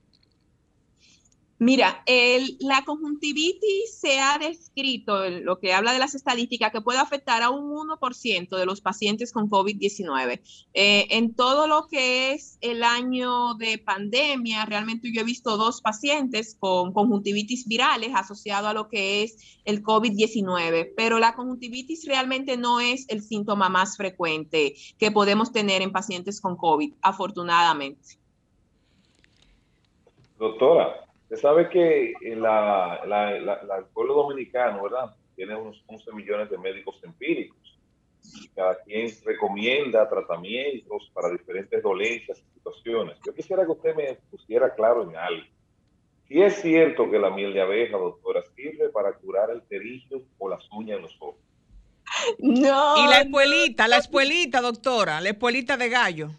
[1.57, 2.03] Mira,
[2.59, 7.49] la conjuntivitis se ha descrito, lo que habla de las estadísticas, que puede afectar a
[7.49, 10.41] un 1% de los pacientes con COVID-19.
[10.73, 15.79] Eh, en todo lo que es el año de pandemia, realmente yo he visto dos
[15.79, 22.57] pacientes con conjuntivitis virales asociado a lo que es el COVID-19, pero la conjuntivitis realmente
[22.57, 28.19] no es el síntoma más frecuente que podemos tener en pacientes con COVID, afortunadamente.
[30.37, 33.01] Doctora, Usted sabe que la,
[33.77, 35.15] el pueblo dominicano, ¿verdad?
[35.35, 37.57] Tiene unos 11 millones de médicos empíricos.
[38.53, 43.17] Cada quien recomienda tratamientos para diferentes dolencias y situaciones.
[43.25, 45.47] Yo quisiera que usted me pusiera claro en algo.
[46.27, 50.47] Si es cierto que la miel de abeja, doctora, sirve para curar el terillo o
[50.47, 51.41] las uñas en los ojos.
[52.37, 52.97] No.
[52.97, 56.29] Y la espuelita, la espuelita, doctora, la espuelita de gallo.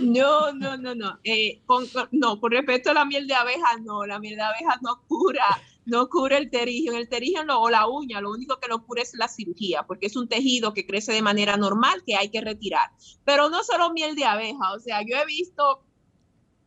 [0.00, 1.18] No, no, no, no.
[1.24, 4.78] Eh, con, no, con respecto a la miel de abeja, no, la miel de abeja
[4.82, 5.44] no cura,
[5.86, 6.96] no cura el terigio.
[6.96, 10.06] El terigio no, o la uña, lo único que lo cura es la cirugía, porque
[10.06, 12.90] es un tejido que crece de manera normal que hay que retirar.
[13.24, 15.84] Pero no solo miel de abeja, o sea, yo he visto,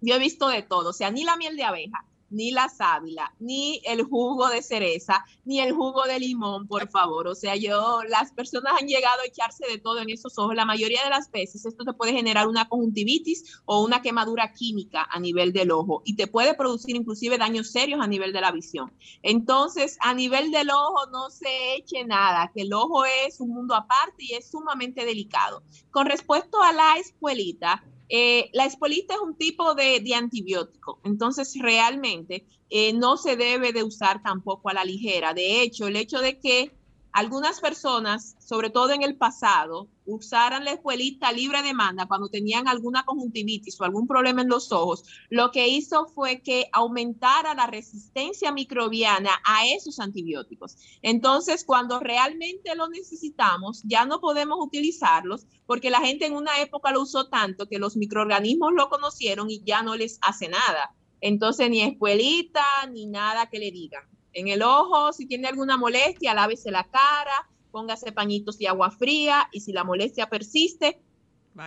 [0.01, 3.33] yo he visto de todo, o sea, ni la miel de abeja, ni la sábila,
[3.39, 7.27] ni el jugo de cereza, ni el jugo de limón, por favor.
[7.27, 10.55] O sea, yo, las personas han llegado a echarse de todo en esos ojos.
[10.55, 15.07] La mayoría de las veces esto te puede generar una conjuntivitis o una quemadura química
[15.09, 18.51] a nivel del ojo y te puede producir inclusive daños serios a nivel de la
[18.51, 18.91] visión.
[19.21, 23.75] Entonces, a nivel del ojo no se eche nada, que el ojo es un mundo
[23.75, 25.63] aparte y es sumamente delicado.
[25.91, 27.83] Con respecto a la espuelita,
[28.15, 33.81] eh, la espolita es un tipo de, antibiótico, entonces realmente eh, no se debe de
[33.81, 35.33] usar tampoco a la ligera.
[35.33, 36.71] De hecho, el hecho de que
[37.13, 43.05] algunas personas, sobre todo en el pasado, usaran la espuelita libre demanda cuando tenían alguna
[43.05, 48.51] conjuntivitis o algún problema en los ojos, lo que hizo fue que aumentara la resistencia
[48.51, 50.75] microbiana a esos antibióticos.
[51.03, 56.91] Entonces, cuando realmente lo necesitamos, ya no podemos utilizarlos porque la gente en una época
[56.91, 60.95] lo usó tanto que los microorganismos lo conocieron y ya no les hace nada.
[61.21, 66.33] Entonces, ni espuelita, ni nada que le digan en el ojo, si tiene alguna molestia,
[66.33, 71.01] lávese la cara, póngase pañitos de agua fría y si la molestia persiste,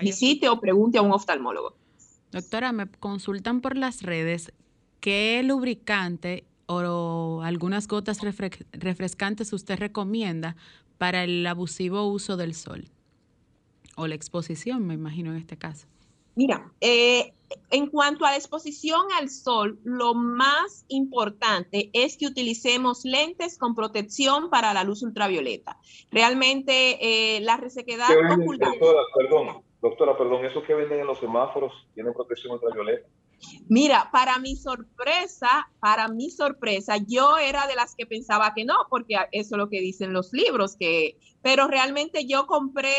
[0.03, 1.77] visite o pregunte a un oftalmólogo.
[2.33, 4.53] Doctora, me consultan por las redes
[5.01, 8.21] qué lubricante o algunas gotas
[8.73, 10.57] refrescantes usted recomienda
[10.99, 12.89] para el abusivo uso del sol
[13.97, 15.87] o la exposición, me imagino en este caso.
[16.37, 17.33] Mira, eh,
[17.71, 23.75] en cuanto a la exposición al sol, lo más importante es que utilicemos lentes con
[23.75, 25.79] protección para la luz ultravioleta.
[26.11, 28.71] Realmente eh, la resequedad ocular.
[28.73, 33.09] Doctora, perdón, doctora, perdón, ¿eso que venden en los semáforos tiene protección ultravioleta?
[33.69, 38.75] Mira, para mi sorpresa, para mi sorpresa, yo era de las que pensaba que no,
[38.91, 42.95] porque eso es lo que dicen los libros, que, pero realmente yo compré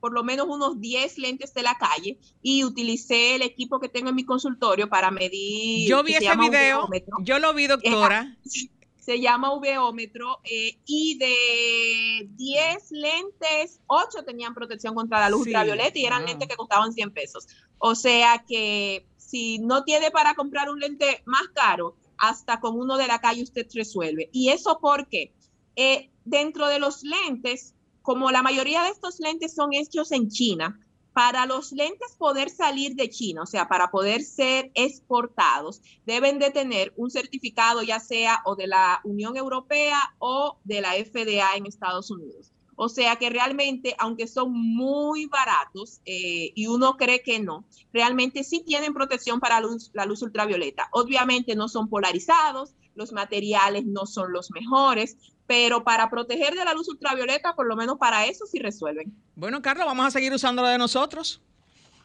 [0.00, 4.10] por lo menos unos 10 lentes de la calle y utilicé el equipo que tengo
[4.10, 5.88] en mi consultorio para medir.
[5.88, 6.88] Yo vi ese video,
[7.22, 8.36] yo lo vi, doctora.
[9.08, 15.98] se llama uveómetro eh, y de 10 lentes, 8 tenían protección contra la luz ultravioleta
[15.98, 17.46] y eran lentes que costaban 100 pesos.
[17.78, 22.98] O sea que si no tiene para comprar un lente más caro, hasta con uno
[22.98, 24.28] de la calle usted resuelve.
[24.30, 25.32] ¿Y eso porque
[25.74, 27.74] eh, dentro de los lentes
[28.08, 30.80] como la mayoría de estos lentes son hechos en China,
[31.12, 36.50] para los lentes poder salir de China, o sea, para poder ser exportados, deben de
[36.50, 41.66] tener un certificado ya sea o de la Unión Europea o de la FDA en
[41.66, 42.50] Estados Unidos.
[42.76, 48.42] O sea que realmente, aunque son muy baratos eh, y uno cree que no, realmente
[48.42, 49.60] sí tienen protección para
[49.92, 50.88] la luz ultravioleta.
[50.92, 56.74] Obviamente no son polarizados, los materiales no son los mejores, pero para proteger de la
[56.74, 59.10] luz ultravioleta, por lo menos para eso sí resuelven.
[59.34, 61.40] Bueno, Carlos, vamos a seguir usando lo de nosotros.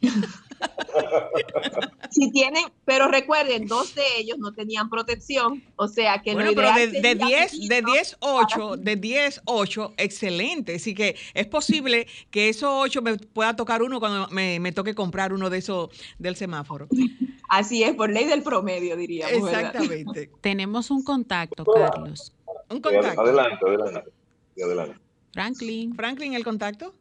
[2.10, 6.72] si tienen, pero recuerden, dos de ellos no tenían protección, o sea que bueno, pero
[6.72, 10.76] de, de 10, de 10, 8, de 10, 8, excelente.
[10.76, 14.94] Así que es posible que esos 8 me pueda tocar uno cuando me, me, toque
[14.94, 16.88] comprar uno de esos del semáforo.
[17.50, 19.50] Así es, por ley del promedio, diríamos.
[19.50, 20.30] Exactamente.
[20.40, 22.32] Tenemos un contacto, Carlos.
[22.74, 23.20] Un contacto.
[23.20, 24.12] Adelante, adelante.
[24.60, 25.00] adelante.
[25.32, 25.94] Franklin.
[25.94, 26.92] Franklin, ¿el contacto?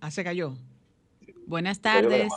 [0.00, 0.54] Ah, se cayó.
[1.46, 2.32] Buenas tardes.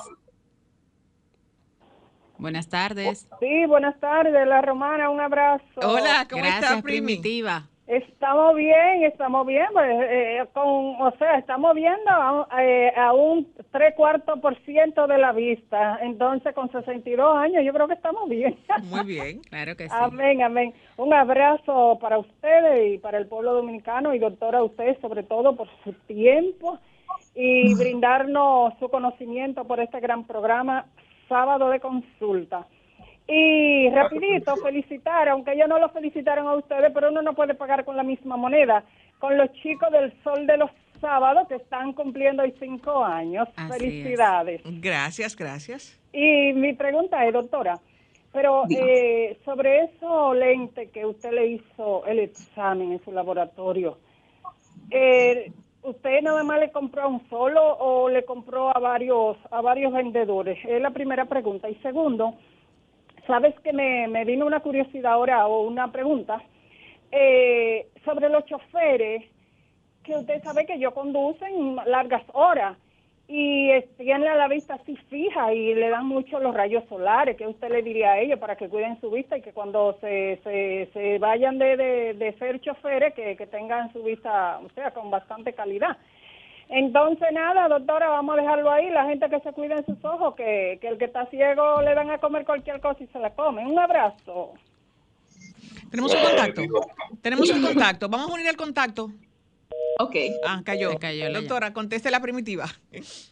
[2.38, 3.28] Buenas tardes.
[3.40, 5.64] Sí, buenas tardes, la romana, un abrazo.
[5.82, 7.70] Hola, ¿cómo estás, Primitiva?
[7.92, 13.46] Estamos bien, estamos bien, pues, eh, con, o sea, estamos viendo a, eh, a un
[13.70, 18.30] tres cuartos por ciento de la vista, entonces con 62 años yo creo que estamos
[18.30, 18.58] bien.
[18.90, 19.94] Muy bien, claro que sí.
[19.94, 20.74] Amén, amén.
[20.96, 25.58] Un abrazo para ustedes y para el pueblo dominicano y doctora a usted sobre todo
[25.58, 26.80] por su tiempo
[27.36, 30.86] y brindarnos su conocimiento por este gran programa
[31.28, 32.66] Sábado de Consulta.
[33.34, 37.86] Y rapidito, felicitar, aunque ellos no lo felicitaron a ustedes, pero uno no puede pagar
[37.86, 38.84] con la misma moneda,
[39.20, 43.48] con los chicos del Sol de los Sábados que están cumpliendo hoy cinco años.
[43.70, 44.62] Felicidades.
[44.66, 45.98] Gracias, gracias.
[46.12, 47.80] Y mi pregunta es, doctora,
[48.34, 53.98] pero eh, sobre eso lente que usted le hizo el examen en su laboratorio,
[54.90, 59.62] eh, ¿Usted nada más le compró a un solo o le compró a varios a
[59.62, 60.60] varios vendedores?
[60.64, 61.68] Es la primera pregunta.
[61.70, 62.36] Y segundo,
[63.28, 66.42] sabes que me, me vino una curiosidad ahora o una pregunta
[67.12, 69.24] eh, sobre los choferes,
[70.04, 72.78] que usted sabe que ellos conducen largas horas
[73.28, 77.38] y tienen la vista así fija y le dan mucho los rayos solares.
[77.38, 80.40] ¿Qué usted le diría a ellos para que cuiden su vista y que cuando se,
[80.44, 81.78] se, se vayan de,
[82.14, 85.98] de, ser choferes, que, que tengan su vista, o sea, con bastante calidad?
[86.72, 88.90] Entonces, nada, doctora, vamos a dejarlo ahí.
[88.90, 91.94] La gente que se cuida en sus ojos, que, que el que está ciego le
[91.94, 93.68] van a comer cualquier cosa y se la comen.
[93.68, 94.54] Un abrazo.
[95.90, 96.62] Tenemos un contacto.
[97.22, 98.08] Tenemos un contacto.
[98.08, 99.12] Vamos a unir el contacto.
[100.00, 100.16] Ok.
[100.48, 100.98] Ah, cayó.
[100.98, 102.66] cayó Doctora, conteste la primitiva.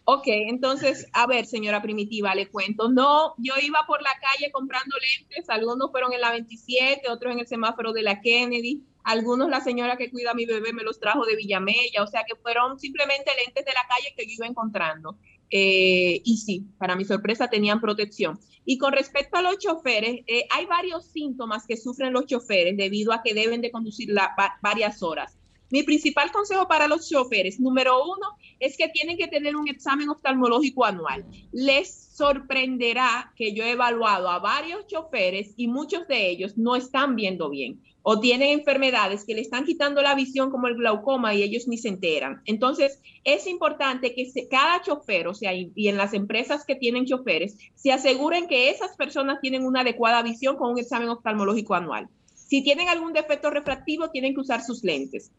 [0.04, 2.89] Ok, entonces, a ver, señora primitiva, le cuento.
[2.89, 7.39] No, yo iba por la calle comprando lentes, algunos fueron en la 27, otros en
[7.39, 11.00] el semáforo de la Kennedy, algunos la señora que cuida a mi bebé me los
[11.00, 14.45] trajo de Villamella, o sea que fueron simplemente lentes de la calle que yo iba
[14.45, 15.17] encontrando.
[15.50, 18.39] Eh, y sí, para mi sorpresa tenían protección.
[18.65, 23.12] Y con respecto a los choferes, eh, hay varios síntomas que sufren los choferes debido
[23.12, 25.36] a que deben de conducir la, varias horas.
[25.72, 30.10] Mi principal consejo para los choferes, número uno, es que tienen que tener un examen
[30.10, 31.26] oftalmológico anual.
[31.52, 37.15] Les sorprenderá que yo he evaluado a varios choferes y muchos de ellos no están
[37.15, 41.43] viendo bien o tienen enfermedades que le están quitando la visión como el glaucoma y
[41.43, 42.41] ellos ni se enteran.
[42.45, 47.60] Entonces, es importante que cada chofer, o sea, y, en las empresas que tienen choferes,
[47.76, 52.10] se aseguren que esas personas tienen una adecuada visión con un examen oftalmológico anual.
[52.34, 55.32] Si tienen algún defecto refractivo, tienen que usar sus lentes.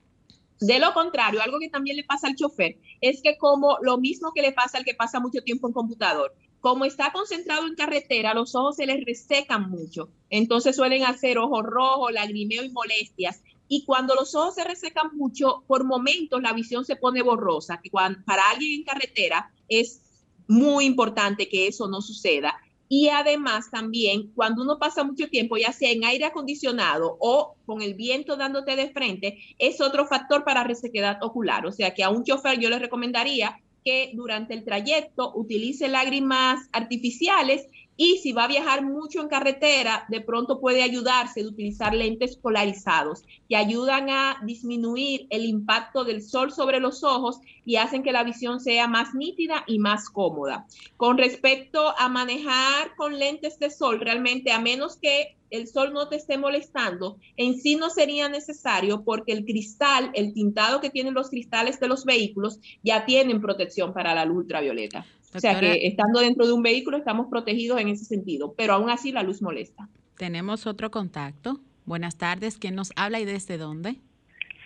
[0.61, 4.30] De lo contrario, algo que también le pasa al chofer es que como lo mismo
[4.33, 8.34] que le pasa al que pasa mucho tiempo en computador, como está concentrado en carretera,
[8.34, 10.10] los ojos se les resecan mucho.
[10.28, 13.42] Entonces suelen hacer ojos rojos, lagrimeo y molestias.
[13.66, 17.90] Y cuando los ojos se resecan mucho, por momentos la visión se pone borrosa, que
[17.90, 20.02] para alguien en carretera es
[20.48, 22.56] muy importante que eso no suceda.
[22.88, 27.82] Y además también cuando uno pasa mucho tiempo, ya sea en aire acondicionado o con
[27.82, 31.64] el viento dándote de frente, es otro factor para resequedad ocular.
[31.66, 36.68] O sea que a un chofer yo le recomendaría que durante el trayecto utilice lágrimas
[36.72, 37.66] artificiales
[38.02, 42.34] y si va a viajar mucho en carretera, de pronto puede ayudarse de utilizar lentes
[42.34, 48.12] polarizados que ayudan a disminuir el impacto del sol sobre los ojos y hacen que
[48.12, 50.66] la visión sea más nítida y más cómoda.
[50.96, 56.08] Con respecto a manejar con lentes de sol, realmente a menos que el sol no
[56.08, 61.12] te esté molestando, en sí no sería necesario porque el cristal, el tintado que tienen
[61.12, 65.86] los cristales de los vehículos ya tienen protección para la luz ultravioleta o sea que
[65.86, 69.42] estando dentro de un vehículo estamos protegidos en ese sentido, pero aún así la luz
[69.42, 69.88] molesta.
[70.16, 71.60] Tenemos otro contacto.
[71.86, 73.96] Buenas tardes, ¿quién nos habla y desde dónde?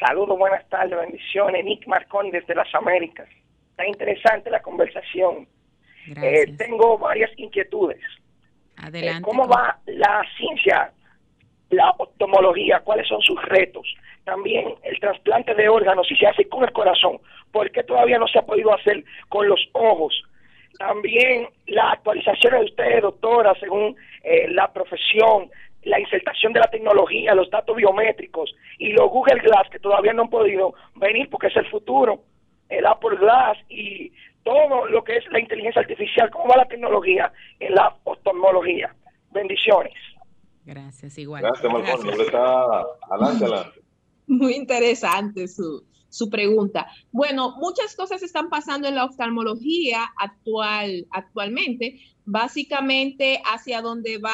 [0.00, 1.64] Saludos, buenas tardes, bendiciones.
[1.64, 3.28] Nick Marcón desde las Américas.
[3.70, 5.48] Está interesante la conversación.
[6.06, 8.00] Eh, tengo varias inquietudes.
[8.76, 9.22] Adelante.
[9.22, 10.92] ¿Cómo va la ciencia
[11.74, 13.86] la oftalmología, cuáles son sus retos.
[14.24, 17.18] También el trasplante de órganos, si se hace con el corazón,
[17.52, 20.14] ¿por qué todavía no se ha podido hacer con los ojos?
[20.78, 25.50] También la actualización de ustedes, doctora, según eh, la profesión,
[25.82, 30.22] la insertación de la tecnología, los datos biométricos y los Google Glass que todavía no
[30.22, 32.22] han podido venir porque es el futuro,
[32.68, 34.12] el Apple Glass y
[34.42, 38.94] todo lo que es la inteligencia artificial, cómo va la tecnología en la oftalmología.
[39.30, 39.94] Bendiciones.
[40.64, 41.42] Gracias, igual.
[41.42, 41.72] Gracias,
[43.10, 43.80] Adelante, adelante.
[44.26, 45.84] Muy interesante su,
[46.14, 46.86] su pregunta.
[47.10, 52.00] Bueno, muchas cosas están pasando en la oftalmología actual, actualmente.
[52.24, 54.30] Básicamente, hacia donde va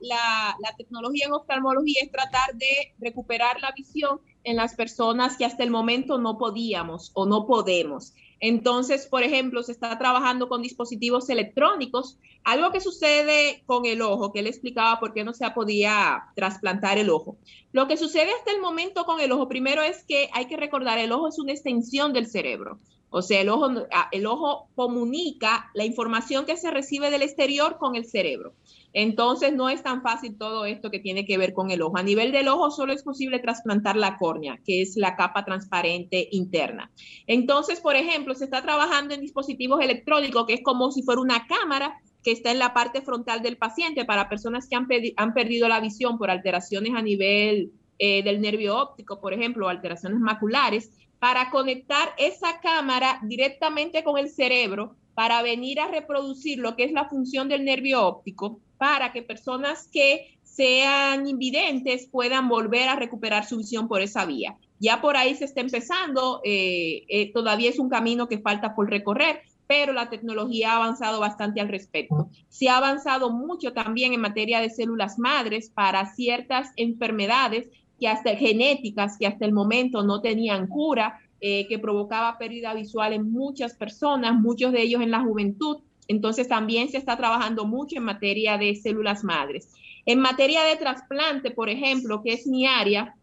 [0.00, 5.44] la, la tecnología en oftalmología es tratar de recuperar la visión en las personas que
[5.44, 8.12] hasta el momento no podíamos o no podemos.
[8.40, 12.18] Entonces, por ejemplo, se está trabajando con dispositivos electrónicos.
[12.44, 16.98] Algo que sucede con el ojo, que él explicaba por qué no se podía trasplantar
[16.98, 17.38] el ojo.
[17.72, 20.98] Lo que sucede hasta el momento con el ojo, primero es que hay que recordar,
[20.98, 22.78] el ojo es una extensión del cerebro.
[23.16, 27.78] O sea, el ojo, ah, el ojo comunica la información que se recibe del exterior
[27.78, 28.52] con el cerebro.
[28.92, 31.96] Entonces, no es tan fácil todo esto que tiene que ver con el ojo.
[31.96, 36.28] A nivel del ojo, solo es posible trasplantar la córnea, que es la capa transparente
[36.30, 36.90] interna.
[37.26, 41.46] Entonces, por ejemplo, se está trabajando en dispositivos electrónicos, que es como si fuera una
[41.46, 45.80] cámara que está en la parte frontal del paciente para personas que han, perdido la
[45.80, 50.90] visión por alteraciones a nivel eh, del nervio óptico, por ejemplo, alteraciones maculares,
[51.26, 56.92] para conectar esa cámara directamente con el cerebro para venir a reproducir lo que es
[56.92, 63.44] la función del nervio óptico para que personas que sean invidentes puedan volver a recuperar
[63.44, 64.56] su visión por esa vía.
[64.78, 68.88] Ya por ahí se está empezando, eh, eh, todavía es un camino que falta por
[68.88, 72.30] recorrer, pero la tecnología ha avanzado bastante al respecto.
[72.48, 77.68] Se ha avanzado mucho también en materia de células madres para ciertas enfermedades
[77.98, 83.12] que hasta genéticas que hasta el momento no tenían cura, eh, que provocaba pérdida visual
[83.12, 85.78] en muchas personas, muchos de ellos en la juventud,
[86.08, 89.70] entonces también se está trabajando mucho en materia de células madres.
[90.06, 93.16] En materia de trasplante, por ejemplo, que es mi área,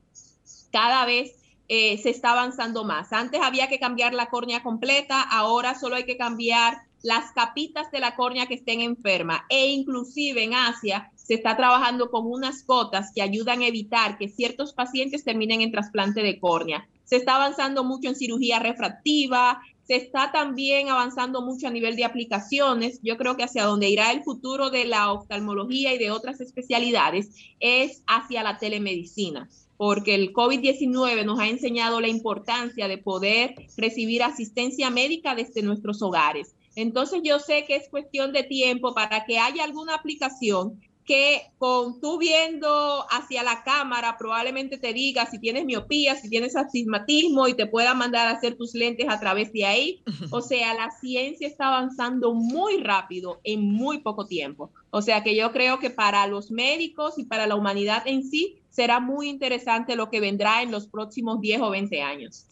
[0.72, 1.36] cada vez
[1.70, 3.14] eh, se está avanzando más.
[3.14, 8.00] Antes había que cambiar la córnea completa, ahora solo hay que cambiar las capitas de
[8.00, 13.12] la córnea que estén enfermas e inclusive en Asia se está trabajando con unas cotas
[13.16, 16.88] que ayudan a evitar que ciertos pacientes terminen en trasplante de córnea.
[17.06, 22.06] Se está avanzando mucho en cirugía refractiva, se está también avanzando mucho a nivel de
[22.06, 23.00] aplicaciones.
[23.04, 27.30] Yo creo que hacia donde irá el futuro de la oftalmología y de otras especialidades
[27.60, 34.24] es hacia la telemedicina, porque el COVID-19 nos ha enseñado la importancia de poder recibir
[34.24, 36.56] asistencia médica desde nuestros hogares.
[36.76, 42.00] Entonces yo sé que es cuestión de tiempo para que haya alguna aplicación que con
[42.00, 47.54] tú viendo hacia la cámara probablemente te diga si tienes miopía, si tienes astigmatismo y
[47.54, 50.04] te pueda mandar a hacer tus lentes a través de ahí.
[50.32, 54.72] O sea, la ciencia está avanzando muy rápido en muy poco tiempo.
[54.92, 58.60] O sea que yo creo que para los médicos y para la humanidad en sí
[58.70, 62.48] será muy interesante lo que vendrá en los próximos 10 o 20 años.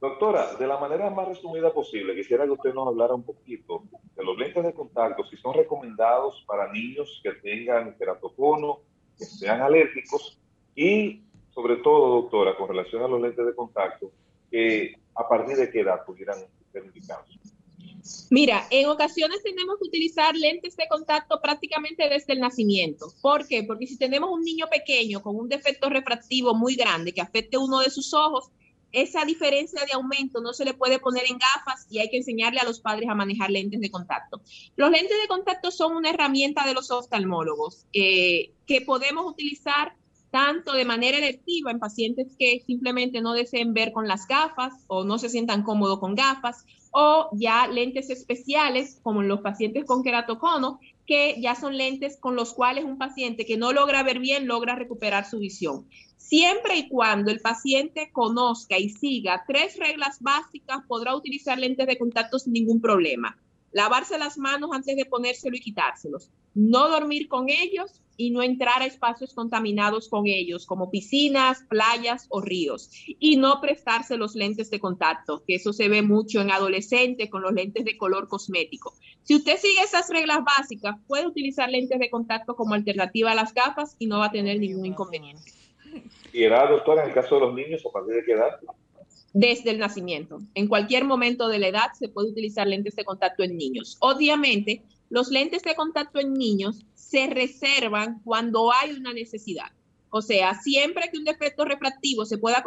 [0.00, 3.84] Doctora, de la manera más resumida posible, quisiera que usted nos hablara un poquito
[4.16, 8.80] de los lentes de contacto, si son recomendados para niños que tengan keratocono,
[9.18, 10.38] que sean alérgicos
[10.74, 11.20] y,
[11.50, 14.10] sobre todo, doctora, con relación a los lentes de contacto,
[14.50, 16.38] que a partir de qué edad pudieran
[16.72, 17.38] ser indicados.
[18.30, 23.12] Mira, en ocasiones tenemos que utilizar lentes de contacto prácticamente desde el nacimiento.
[23.20, 23.64] ¿Por qué?
[23.64, 27.80] Porque si tenemos un niño pequeño con un defecto refractivo muy grande que afecte uno
[27.80, 28.50] de sus ojos,
[28.92, 32.60] esa diferencia de aumento no se le puede poner en gafas y hay que enseñarle
[32.60, 34.40] a los padres a manejar lentes de contacto.
[34.76, 39.94] Los lentes de contacto son una herramienta de los oftalmólogos eh, que podemos utilizar
[40.30, 45.04] tanto de manera electiva en pacientes que simplemente no deseen ver con las gafas o
[45.04, 50.80] no se sientan cómodos con gafas, o ya lentes especiales como los pacientes con queratocono,
[51.10, 54.76] que ya son lentes con los cuales un paciente que no logra ver bien logra
[54.76, 55.88] recuperar su visión
[56.20, 61.98] siempre y cuando el paciente conozca y siga tres reglas básicas, podrá utilizar lentes de
[61.98, 63.36] contacto sin ningún problema.
[63.72, 66.30] Lavarse las manos antes de ponérselo y quitárselos.
[66.54, 72.26] No dormir con ellos y no entrar a espacios contaminados con ellos, como piscinas, playas
[72.28, 72.90] o ríos.
[73.06, 77.40] Y no prestarse los lentes de contacto, que eso se ve mucho en adolescentes con
[77.40, 78.92] los lentes de color cosmético.
[79.22, 83.54] Si usted sigue esas reglas básicas, puede utilizar lentes de contacto como alternativa a las
[83.54, 85.52] gafas y no va a tener ningún inconveniente.
[86.32, 88.60] ¿Y edad, doctora, en el caso de los niños, a partir de qué edad?
[89.32, 90.40] Desde el nacimiento.
[90.54, 93.96] En cualquier momento de la edad se puede utilizar lentes de contacto en niños.
[94.00, 99.70] Obviamente, los lentes de contacto en niños se reservan cuando hay una necesidad.
[100.10, 102.64] O sea, siempre que un defecto refractivo se pueda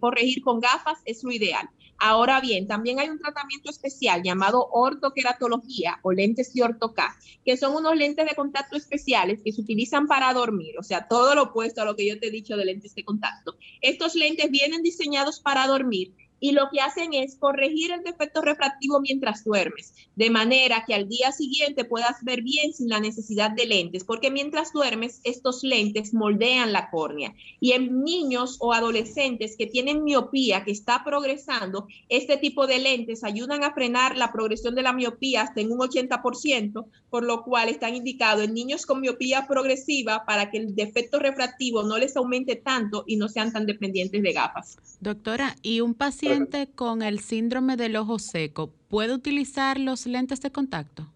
[0.00, 1.68] corregir con gafas es lo ideal.
[1.98, 7.74] Ahora bien, también hay un tratamiento especial llamado ortoqueratología o lentes de ortoca, que son
[7.74, 11.82] unos lentes de contacto especiales que se utilizan para dormir, o sea, todo lo opuesto
[11.82, 13.56] a lo que yo te he dicho de lentes de contacto.
[13.80, 19.00] Estos lentes vienen diseñados para dormir y lo que hacen es corregir el defecto refractivo
[19.00, 23.66] mientras duermes, de manera que al día siguiente puedas ver bien sin la necesidad de
[23.66, 27.34] lentes, porque mientras duermes estos lentes moldean la córnea.
[27.60, 33.24] Y en niños o adolescentes que tienen miopía que está progresando, este tipo de lentes
[33.24, 37.68] ayudan a frenar la progresión de la miopía hasta en un 80%, por lo cual
[37.68, 42.56] están indicados en niños con miopía progresiva para que el defecto refractivo no les aumente
[42.56, 44.76] tanto y no sean tan dependientes de gafas.
[45.00, 50.40] Doctora, ¿y un paciente paciente con el síndrome del ojo seco puede utilizar los lentes
[50.40, 51.06] de contacto?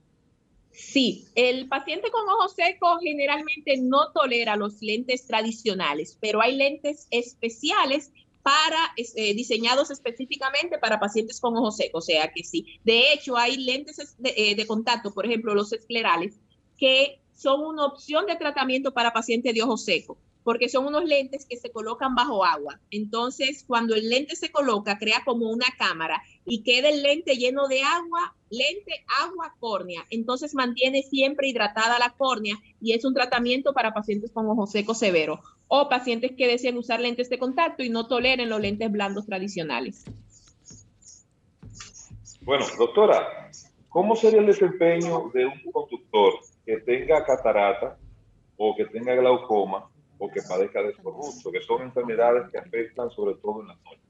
[0.72, 7.06] Sí, el paciente con ojo seco generalmente no tolera los lentes tradicionales, pero hay lentes
[7.10, 8.10] especiales
[8.42, 12.78] para eh, diseñados específicamente para pacientes con ojo seco, o sea que sí.
[12.84, 16.40] De hecho, hay lentes de, eh, de contacto, por ejemplo, los esclerales,
[16.78, 21.46] que son una opción de tratamiento para pacientes de ojo seco porque son unos lentes
[21.46, 22.80] que se colocan bajo agua.
[22.90, 27.68] Entonces, cuando el lente se coloca, crea como una cámara y queda el lente lleno
[27.68, 30.06] de agua, lente, agua, córnea.
[30.10, 34.94] Entonces, mantiene siempre hidratada la córnea y es un tratamiento para pacientes con ojo seco
[34.94, 39.26] severo o pacientes que desean usar lentes de contacto y no toleren los lentes blandos
[39.26, 40.04] tradicionales.
[42.40, 43.50] Bueno, doctora,
[43.88, 46.32] ¿cómo sería el desempeño de un conductor
[46.64, 47.98] que tenga catarata
[48.56, 49.89] o que tenga glaucoma
[50.20, 54.00] o que padezca de escorbuto, que son enfermedades que afectan sobre todo en las noches.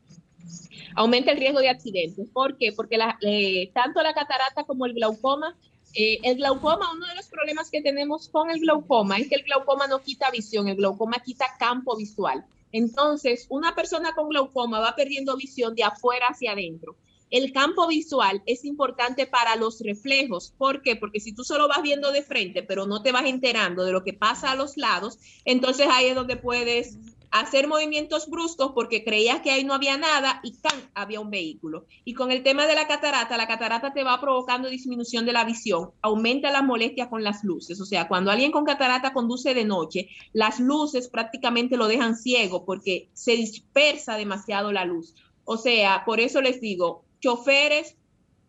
[0.96, 2.28] Aumenta el riesgo de accidentes.
[2.30, 2.72] ¿Por qué?
[2.74, 5.56] Porque eh, tanto la catarata como el glaucoma,
[5.94, 9.44] eh, el glaucoma, uno de los problemas que tenemos con el glaucoma es que el
[9.44, 12.44] glaucoma no quita visión, el glaucoma quita campo visual.
[12.72, 16.96] Entonces, una persona con glaucoma va perdiendo visión de afuera hacia adentro.
[17.30, 20.52] El campo visual es importante para los reflejos.
[20.58, 20.96] ¿Por qué?
[20.96, 24.02] Porque si tú solo vas viendo de frente, pero no te vas enterando de lo
[24.02, 26.98] que pasa a los lados, entonces ahí es donde puedes
[27.30, 30.90] hacer movimientos bruscos porque creías que ahí no había nada y ¡can!
[30.94, 31.86] había un vehículo.
[32.04, 35.44] Y con el tema de la catarata, la catarata te va provocando disminución de la
[35.44, 37.80] visión, aumenta las molestias con las luces.
[37.80, 42.64] O sea, cuando alguien con catarata conduce de noche, las luces prácticamente lo dejan ciego
[42.64, 45.14] porque se dispersa demasiado la luz.
[45.44, 47.96] O sea, por eso les digo, choferes,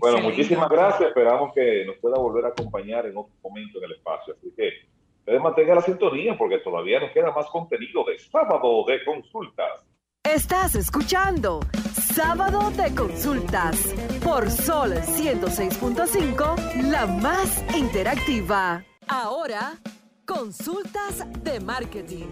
[0.00, 1.08] Bueno, muchísimas gracias.
[1.08, 4.34] Esperamos que nos pueda volver a acompañar en otro momento en el espacio.
[4.34, 4.70] Así que
[5.20, 9.82] ustedes mantengan la sintonía porque todavía nos queda más contenido de Sábado de Consultas.
[10.24, 11.60] Estás escuchando
[12.14, 18.84] Sábado de Consultas por Sol 106.5, la más interactiva.
[19.06, 19.74] Ahora,
[20.26, 22.26] consultas de marketing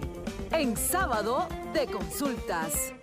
[0.50, 2.94] en Sábado de Consultas.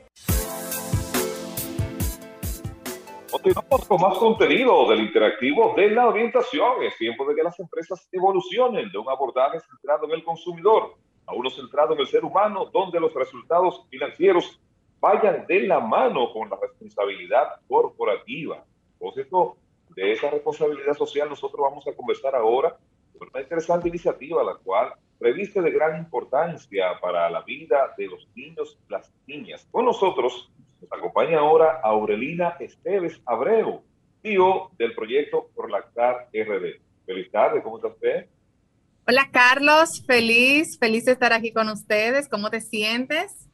[3.32, 6.84] Continuamos con más contenido del interactivo de la orientación.
[6.84, 11.34] Es tiempo de que las empresas evolucionen de un abordaje centrado en el consumidor a
[11.34, 14.60] uno centrado en el ser humano, donde los resultados financieros
[15.00, 18.66] vayan de la mano con la responsabilidad corporativa.
[19.00, 19.56] Por cierto,
[19.96, 22.78] de esa responsabilidad social nosotros vamos a conversar ahora
[23.14, 28.28] sobre una interesante iniciativa, la cual reviste de gran importancia para la vida de los
[28.36, 29.66] niños y las niñas.
[29.72, 30.52] Con nosotros
[30.82, 33.84] nos acompaña ahora Aurelina Esteves Abreu,
[34.22, 36.82] tío del proyecto Prolactar RD.
[37.06, 38.28] Feliz tarde, ¿cómo está usted?
[39.08, 42.28] Hola Carlos, feliz, feliz de estar aquí con ustedes.
[42.28, 43.48] ¿Cómo te sientes?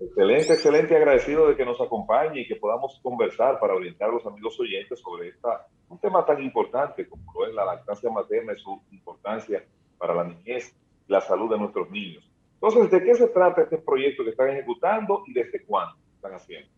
[0.00, 4.26] Excelente, excelente, agradecido de que nos acompañe y que podamos conversar para orientar a los
[4.26, 8.58] amigos oyentes sobre esta, un tema tan importante como lo es la lactancia materna y
[8.58, 9.64] su importancia
[9.98, 10.74] para la niñez
[11.08, 12.30] la salud de nuestros niños.
[12.54, 15.96] Entonces, ¿de qué se trata este proyecto que están ejecutando y desde cuándo?
[16.26, 16.68] Están haciendo.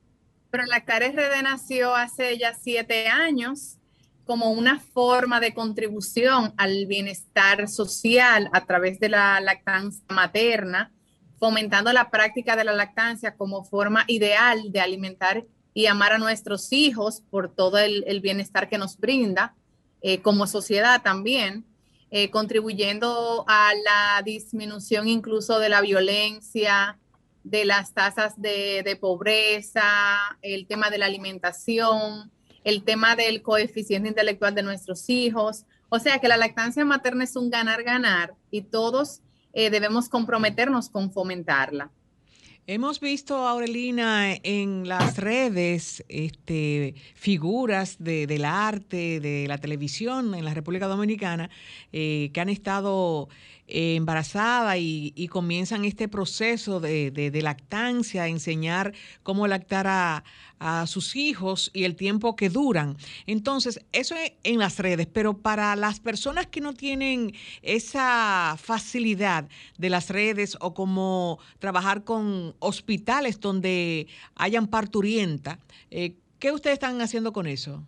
[0.50, 3.76] Pero Lactar RD nació hace ya siete años
[4.24, 10.92] como una forma de contribución al bienestar social a través de la lactancia materna,
[11.38, 16.72] fomentando la práctica de la lactancia como forma ideal de alimentar y amar a nuestros
[16.72, 19.54] hijos por todo el, bienestar que nos brinda,
[20.02, 21.64] eh, como sociedad también,
[22.10, 26.98] eh, contribuyendo a la disminución incluso de la violencia,
[27.50, 29.82] de las tasas de, de pobreza,
[30.42, 32.30] el tema de la alimentación,
[32.64, 35.64] el tema del coeficiente intelectual de nuestros hijos.
[35.88, 39.22] O sea que la lactancia materna es un ganar-ganar y todos
[39.54, 41.90] eh, debemos comprometernos con fomentarla.
[42.66, 50.52] Hemos visto, Aurelina, en las redes este, figuras del arte, de la televisión en la
[50.52, 51.48] República Dominicana,
[51.94, 53.30] eh, que han estado
[53.68, 60.24] eh, embarazadas y, comienzan este proceso de, de lactancia, enseñar cómo lactar a,
[60.58, 62.96] a sus hijos y el tiempo que duran.
[63.26, 69.48] Entonces, eso es en las redes, pero para las personas que no tienen esa facilidad
[69.76, 75.58] de las redes o como trabajar con hospitales donde hayan parturienta,
[75.90, 77.84] eh, ¿qué ustedes están haciendo con eso?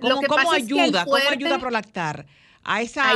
[0.00, 2.26] ¿Cómo, ayuda, ¿Cómo ayuda a prolactar?
[2.64, 3.12] A, esa,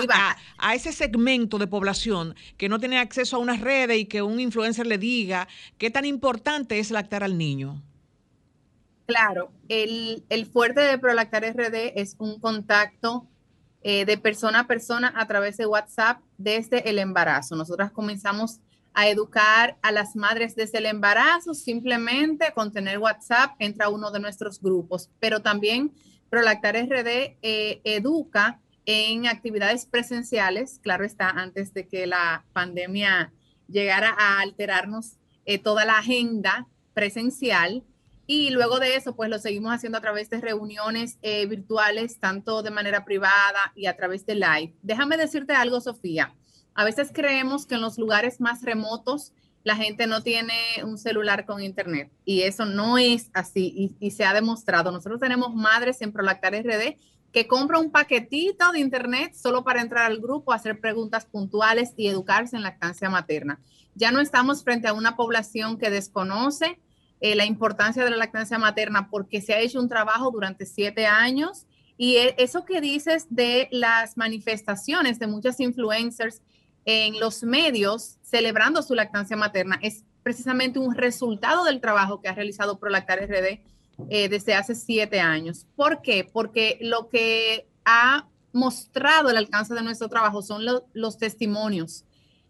[0.59, 4.41] a, ese segmento de población que no tiene acceso a unas redes y que un
[4.41, 7.83] influencer le diga qué tan importante es lactar al niño.
[9.07, 13.27] Claro, el, fuerte de Prolactar RD es un contacto
[13.83, 17.55] eh, de persona a persona a través de WhatsApp desde el embarazo.
[17.55, 18.59] Nosotras comenzamos
[18.95, 24.19] a educar a las madres desde el embarazo, simplemente con tener WhatsApp entra uno de
[24.19, 25.93] nuestros grupos, pero también
[26.29, 33.33] Prolactar RD eh, educa en actividades presenciales, claro está, antes de que la pandemia
[33.69, 37.85] llegara a alterarnos eh, toda la agenda presencial.
[38.29, 42.63] Y luego de eso, pues lo seguimos haciendo a través de reuniones eh, virtuales, tanto
[42.63, 44.75] de manera privada y a través de live.
[44.83, 46.35] Déjame decirte algo, Sofía.
[46.75, 49.33] A veces creemos que en los lugares más remotos
[49.67, 54.25] la gente no tiene un celular con internet y eso no es así y, se
[54.25, 54.93] ha demostrado.
[54.93, 56.97] Nosotros tenemos madres en Prolactar RD
[57.37, 62.07] que compran un paquetito de internet solo para entrar al grupo, hacer preguntas puntuales y
[62.07, 63.61] educarse en lactancia materna.
[63.95, 66.81] Ya no estamos frente a una población que desconoce
[67.21, 71.07] eh, la importancia de la lactancia materna porque se ha hecho un trabajo durante siete
[71.07, 71.67] años
[71.99, 76.41] y e, eso que dices de las manifestaciones de muchas influencers
[76.87, 82.35] en los medios celebrando su lactancia materna es precisamente un resultado del trabajo que ha
[82.35, 83.61] realizado Prolactar RD
[84.09, 85.67] eh, desde hace siete años.
[85.77, 86.29] ¿Por qué?
[86.31, 92.05] Porque lo que ha mostrado el alcance de nuestro trabajo son los testimonios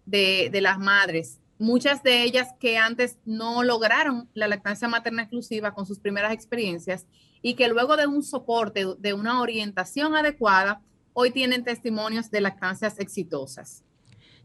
[0.04, 5.72] de, de las madres muchas de ellas que antes no lograron la lactancia materna exclusiva
[5.72, 7.06] con sus primeras experiencias
[7.42, 10.82] y que luego de un soporte, de una orientación adecuada,
[11.12, 13.84] hoy tienen testimonios de lactancias exitosas.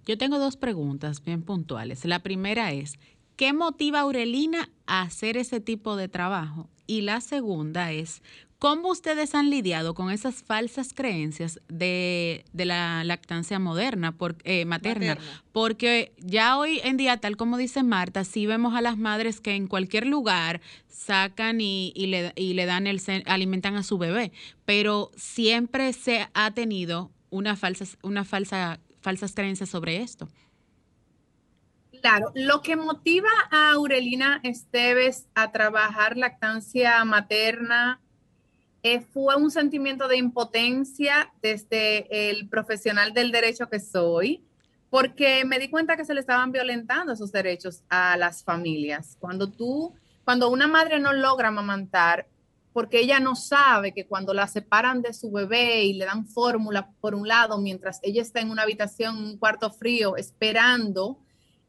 [0.06, 2.06] Yo tengo dos preguntas bien puntuales.
[2.06, 2.98] La primera es,
[3.36, 6.70] ¿qué motiva a Aurelina a hacer ese tipo de trabajo?
[6.88, 8.22] Y la segunda es,
[8.62, 15.18] ¿Cómo ustedes han lidiado con esas falsas creencias de, la lactancia moderna, por, eh, materna?
[15.52, 19.56] Porque ya hoy en día, tal como dice Marta, sí vemos a las madres que
[19.56, 24.32] en cualquier lugar sacan y, le, y le, dan el alimentan a su bebé,
[24.64, 30.30] pero siempre se ha tenido una falsa, una falsa, falsas creencias sobre esto.
[32.02, 38.02] Claro, lo que motiva a Aurelina Esteves a trabajar lactancia materna
[38.82, 44.44] eh, fue un sentimiento de impotencia desde el profesional del derecho que soy,
[44.90, 49.16] porque me di cuenta que se le estaban violentando esos derechos a las familias.
[49.20, 49.94] Cuando tú,
[50.26, 52.28] cuando una madre no logra amamantar,
[52.74, 56.90] porque ella no sabe que cuando la separan de su bebé y le dan fórmula
[57.00, 61.20] por un lado, mientras ella está en una habitación, un cuarto frío, esperando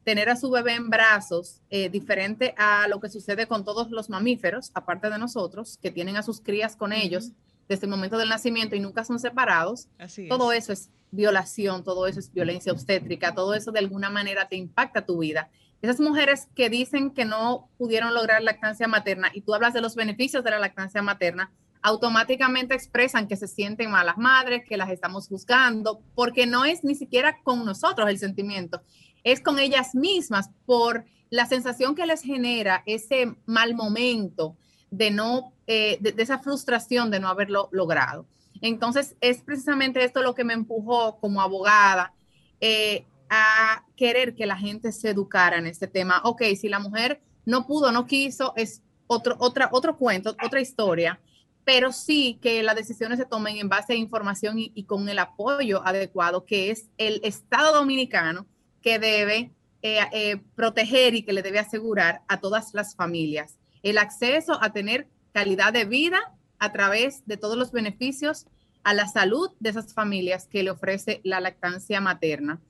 [0.05, 4.11] tener a su bebé en brazos, eh, diferente a lo que sucede con todos los
[4.11, 7.33] mamíferos, aparte de nosotros, que tienen a sus crías con ellos
[7.69, 9.89] desde el momento del nacimiento y nunca son separados,
[10.29, 14.57] todo eso es violación, todo eso es violencia obstétrica, todo eso de alguna manera te
[14.57, 15.51] impacta tu vida.
[15.81, 19.95] Esas mujeres que dicen que no pudieron lograr lactancia materna y tú hablas de los
[19.95, 21.51] beneficios de la lactancia materna,
[21.83, 26.95] automáticamente expresan que se sienten malas madres, que las estamos juzgando, porque no es ni
[26.95, 28.83] siquiera con nosotros el sentimiento,
[29.25, 34.57] es con ellas mismas por la sensación que les genera ese mal momento
[34.91, 38.27] de no, eh, de, esa frustración de no haberlo logrado.
[38.61, 42.13] Entonces, es precisamente esto lo que me empujó como abogada
[42.61, 46.21] eh, a querer que la gente se educara en este tema.
[46.25, 51.19] Ok, si la mujer no pudo, no quiso, es otro, otra, otro cuento, otra historia,
[51.65, 55.87] pero sí que las decisiones se tomen en base a información y, con el apoyo
[55.87, 58.47] adecuado, que es el Estado dominicano
[58.83, 59.53] que debe
[59.83, 64.73] eh, eh, proteger y que le debe asegurar a todas las familias el acceso a
[64.73, 66.21] tener calidad de vida
[66.59, 68.47] a través de todos los beneficios
[68.85, 72.61] a la salud de esas familias que le ofrece la lactancia materna.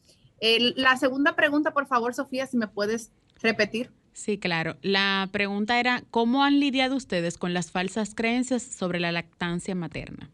[0.40, 3.90] la segunda pregunta, por favor, Sofía, si me puedes repetir.
[4.12, 4.76] Sí, claro.
[4.82, 10.30] La pregunta era, ¿cómo han lidiado ustedes con las falsas creencias sobre la lactancia materna?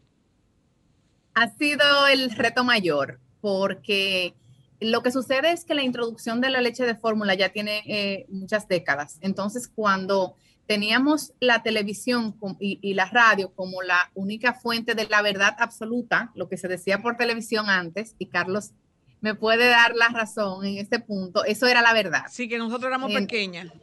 [1.33, 4.35] Ha sido el reto mayor, porque
[4.79, 8.25] lo que sucede es que la introducción de la leche de fórmula ya tiene eh,
[8.29, 9.17] muchas décadas.
[9.21, 10.35] Entonces, cuando
[10.67, 16.47] teníamos la televisión y, la radio como la única fuente de la verdad absoluta, lo
[16.47, 18.71] que se decía por televisión antes, y Carlos
[19.19, 22.25] me puede dar la razón en este punto, eso era la verdad.
[22.29, 23.73] Sí, que nosotros éramos pequeñas.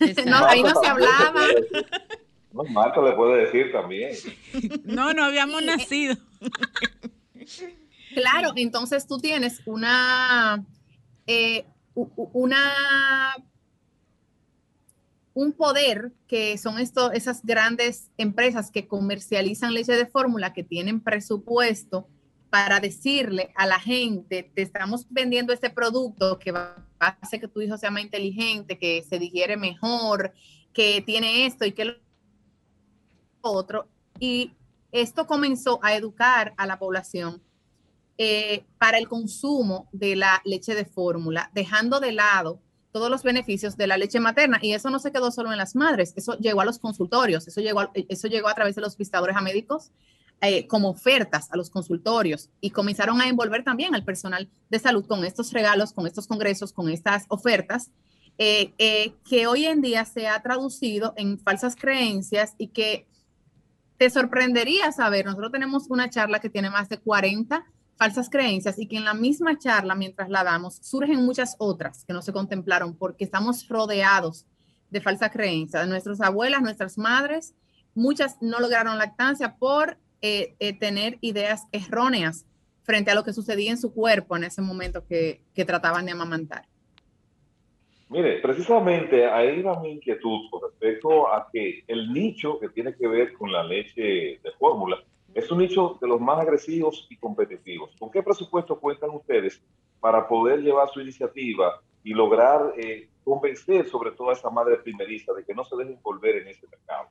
[0.26, 1.46] no, ahí no se hablaba.
[2.52, 4.14] No, Marta le puede decir también.
[4.84, 6.16] No, no habíamos nacido.
[8.16, 10.64] Claro, entonces tú tienes una,
[11.26, 12.72] eh, una
[15.34, 21.02] un poder que son esto, esas grandes empresas que comercializan leche de fórmula, que tienen
[21.02, 22.08] presupuesto
[22.48, 27.48] para decirle a la gente, te estamos vendiendo este producto que va a hacer que
[27.48, 30.32] tu hijo sea más inteligente, que se digiere mejor,
[30.72, 31.96] que tiene esto y que lo
[33.42, 33.88] otro.
[34.18, 34.52] Y
[34.90, 37.42] esto comenzó a educar a la población
[38.18, 42.60] eh, para el consumo de la leche de fórmula, dejando de lado
[42.96, 44.58] todos los beneficios de la leche materna.
[44.62, 47.60] Y eso no se quedó solo en las madres, eso llegó a los consultorios, eso
[47.60, 49.90] llegó a, eso llegó a través de los visitadores a médicos
[50.40, 55.06] eh, como ofertas a los consultorios y comenzaron a envolver también al personal de salud
[55.06, 57.90] con estos regalos, con estos congresos, con estas ofertas.
[58.38, 63.06] Eh, eh, que hoy en día se ha traducido en falsas creencias y que
[63.96, 67.64] te sorprendería saber, nosotros tenemos una charla que tiene más de 40
[67.96, 72.12] falsas creencias y que en la misma charla, mientras la damos, surgen muchas otras que
[72.12, 74.46] no se contemplaron porque estamos rodeados
[74.90, 75.88] de falsas creencias.
[75.88, 77.54] Nuestras abuelas, nuestras madres,
[77.94, 82.46] muchas no lograron lactancia por eh, eh, tener ideas erróneas
[82.82, 86.12] frente a lo que sucedía en su cuerpo en ese momento que, que trataban de
[86.12, 86.66] amamantar.
[88.08, 93.08] Mire, precisamente ahí va mi inquietud con respecto a que el nicho que tiene que
[93.08, 95.02] ver con la leche de fórmula
[95.36, 97.94] es un nicho de los más agresivos y competitivos.
[97.98, 99.60] ¿Con qué presupuesto cuentan ustedes
[100.00, 105.34] para poder llevar su iniciativa y lograr eh, convencer sobre todo a esa madre primeriza
[105.34, 107.10] de que no se dejen volver en este mercado?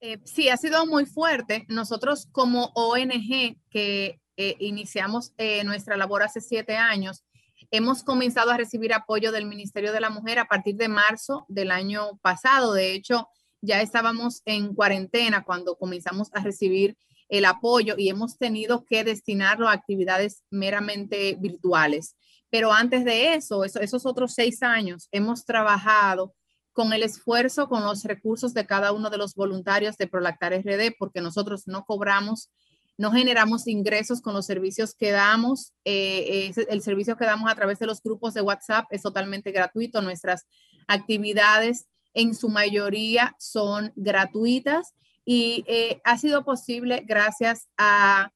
[0.00, 1.64] Eh, sí, ha sido muy fuerte.
[1.68, 5.32] Nosotros como ONG que eh, iniciamos
[5.64, 7.24] nuestra labor hace siete años,
[7.70, 11.70] hemos comenzado a recibir apoyo del Ministerio de la Mujer a partir de marzo del
[11.70, 12.72] año pasado.
[12.72, 13.28] De hecho,
[13.64, 16.96] ya estábamos en cuarentena cuando comenzamos a recibir
[17.28, 22.16] el apoyo y hemos tenido que destinarlo a actividades meramente virtuales.
[22.50, 26.34] Pero antes de eso, esos otros seis años, hemos trabajado
[26.72, 30.94] con el esfuerzo, con los recursos de cada uno de los voluntarios de Prolactar RD,
[30.98, 32.50] porque nosotros no cobramos,
[32.96, 35.72] no generamos ingresos con los servicios que damos.
[35.84, 40.02] Eh, el servicio que damos a través de los grupos de WhatsApp es totalmente gratuito.
[40.02, 40.46] Nuestras
[40.86, 44.94] actividades en su mayoría son gratuitas
[45.24, 48.30] y eh, ha sido posible gracias a,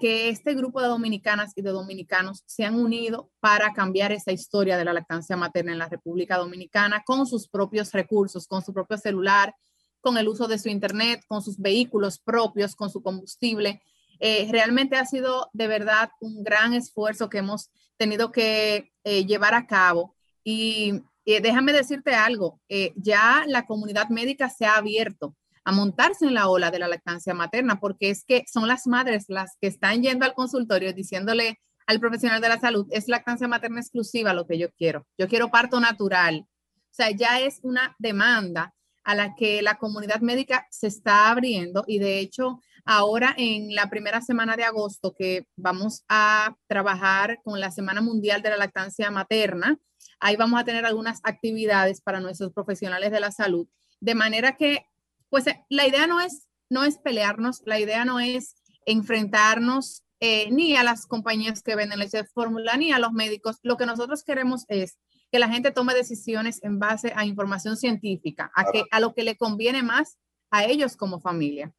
[0.00, 4.76] que este grupo de dominicanas y de dominicanos se han unido para cambiar esa historia
[4.76, 8.98] de la lactancia materna en la República Dominicana con sus propios recursos, con su propio
[8.98, 9.54] celular,
[10.02, 13.80] con el uso de su internet, con sus vehículos propios, con su combustible.
[14.20, 19.54] Eh, realmente ha sido de verdad un gran esfuerzo que hemos tenido que eh, llevar
[19.54, 20.14] a cabo
[20.44, 26.24] y eh, déjame decirte algo, eh, ya la comunidad médica se ha abierto a montarse
[26.24, 29.66] en la ola de la lactancia materna, porque es que son las madres las que
[29.66, 34.46] están yendo al consultorio diciéndole al profesional de la salud, es lactancia materna exclusiva lo
[34.46, 36.46] que yo quiero, yo quiero parto natural.
[36.46, 38.74] O sea, ya es una demanda
[39.04, 43.90] a la que la comunidad médica se está abriendo y de hecho ahora en la
[43.90, 49.10] primera semana de agosto que vamos a trabajar con la Semana Mundial de la Lactancia
[49.10, 49.78] Materna,
[50.20, 53.68] Ahí vamos a tener algunas actividades para nuestros profesionales de la salud,
[54.00, 54.86] de manera que,
[55.30, 58.56] pues eh, la idea no es, no es pelearnos, la idea no es
[58.86, 63.58] enfrentarnos eh, ni a las compañías que venden leche de fórmula, ni a los médicos.
[63.62, 64.98] Lo que nosotros queremos es
[65.30, 69.22] que la gente tome decisiones en base a información científica, a, que, a lo que
[69.22, 70.18] le conviene más
[70.50, 71.72] a ellos como familia.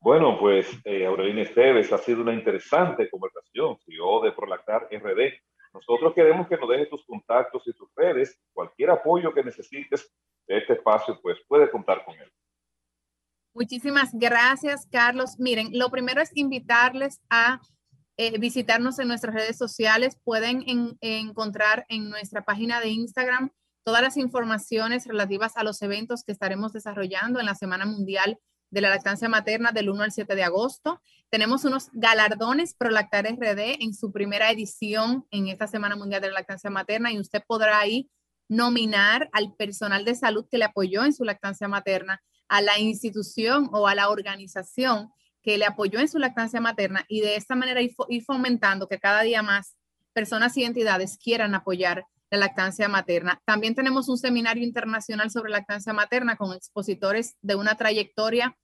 [0.00, 5.32] Bueno, pues eh, Aurelina Esteves, ha sido una interesante conversación, CEO de Prolactar RD.
[5.72, 8.38] Nosotros queremos que nos dejes tus contactos y tus redes.
[8.52, 10.12] Cualquier apoyo que necesites
[10.46, 12.30] de este espacio, pues puedes contar con él.
[13.54, 15.38] Muchísimas gracias, Carlos.
[15.38, 17.60] Miren, lo primero es invitarles a
[18.16, 20.18] eh, visitarnos en nuestras redes sociales.
[20.24, 20.64] Pueden
[21.00, 23.50] encontrar en nuestra página de Instagram
[23.84, 28.38] todas las informaciones relativas a los eventos que estaremos desarrollando en la Semana Mundial
[28.72, 31.00] de la Lactancia Materna del 1 al 7 de agosto.
[31.30, 36.40] Tenemos unos galardones Prolactar RD en su primera edición en esta Semana Mundial de la
[36.40, 38.10] Lactancia Materna y usted podrá ahí
[38.48, 43.68] nominar al personal de salud que le apoyó en su lactancia materna a la institución
[43.72, 45.10] o a la organización
[45.42, 47.94] que le apoyó en su lactancia materna y de esta manera ir,
[48.24, 49.76] fomentando que cada día más
[50.12, 53.40] personas y entidades quieran apoyar la lactancia materna.
[53.44, 58.56] También tenemos un seminario internacional sobre lactancia materna con expositores de una trayectoria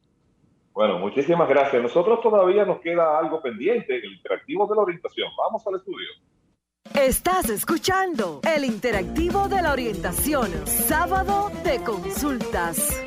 [0.77, 1.83] Bueno, muchísimas gracias.
[1.83, 5.31] Nosotros todavía nos queda algo pendiente, el interactivo de la orientación.
[5.39, 6.07] Vamos al estudio.
[6.95, 13.03] Estás escuchando el interactivo de la orientación, sábado de consultas.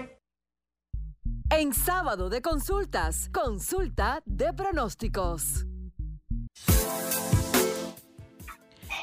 [1.52, 5.68] En sábado de consultas, consulta de pronósticos.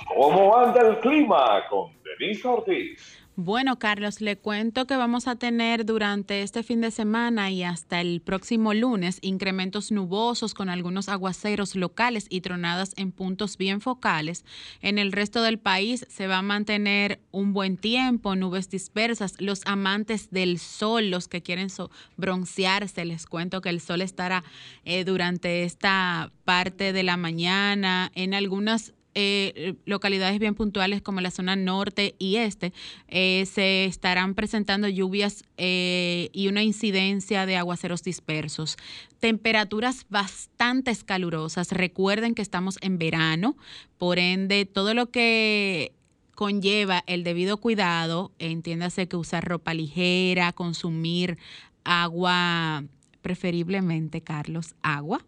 [0.06, 3.26] ¿Cómo anda el clima con Denise Ortiz?
[3.38, 8.00] Bueno, Carlos, le cuento que vamos a tener durante este fin de semana y hasta
[8.00, 14.46] el próximo lunes incrementos nubosos con algunos aguaceros locales y tronadas en puntos bien focales.
[14.80, 19.38] En el resto del país se va a mantener un buen tiempo, nubes dispersas.
[19.38, 21.68] Los amantes del sol, los que quieren
[22.16, 24.44] broncearse, les cuento que el sol estará
[24.86, 31.30] eh, durante esta parte de la mañana en algunas eh, localidades bien puntuales como la
[31.30, 32.74] zona norte y este,
[33.08, 38.76] eh, se estarán presentando lluvias eh, y una incidencia de aguaceros dispersos.
[39.18, 41.72] Temperaturas bastante calurosas.
[41.72, 43.56] Recuerden que estamos en verano,
[43.96, 45.92] por ende, todo lo que
[46.34, 51.38] conlleva el debido cuidado, entiéndase que usar ropa ligera, consumir
[51.84, 52.84] agua,
[53.22, 55.24] preferiblemente, Carlos, agua.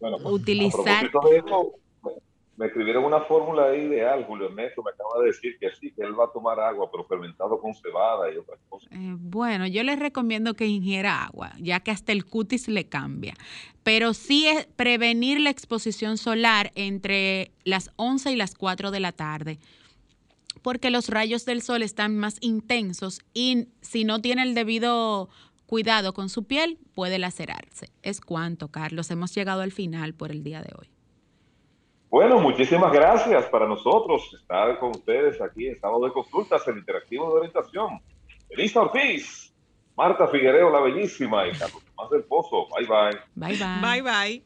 [0.00, 1.10] Bueno, pues, utilizar
[2.56, 6.18] me escribieron una fórmula ideal, Julio Ernesto me acaba de decir que sí, que él
[6.18, 8.90] va a tomar agua, pero fermentado con cebada y otras cosas.
[8.92, 13.34] Eh, bueno, yo les recomiendo que ingiera agua, ya que hasta el cutis le cambia.
[13.82, 19.12] Pero sí es prevenir la exposición solar entre las 11 y las 4 de la
[19.12, 19.58] tarde,
[20.62, 25.28] porque los rayos del sol están más intensos y si no tiene el debido
[25.66, 27.90] cuidado con su piel, puede lacerarse.
[28.02, 29.10] Es cuanto, Carlos.
[29.10, 30.95] Hemos llegado al final por el día de hoy.
[32.16, 37.28] Bueno, muchísimas gracias para nosotros estar con ustedes aquí en Sábado de Consultas, el Interactivo
[37.28, 38.00] de Orientación.
[38.48, 39.54] Elisa Ortiz,
[39.94, 42.68] Marta Figuereo, la bellísima, y Carlos Tomás del Pozo.
[42.74, 43.20] Bye, bye.
[43.34, 44.00] Bye, bye.
[44.00, 44.42] Bye, bye.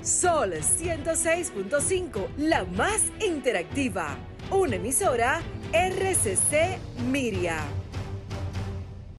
[0.00, 4.16] Sol 106.5, la más interactiva.
[4.52, 5.40] Una emisora
[5.72, 6.78] RCC
[7.10, 7.64] Miria.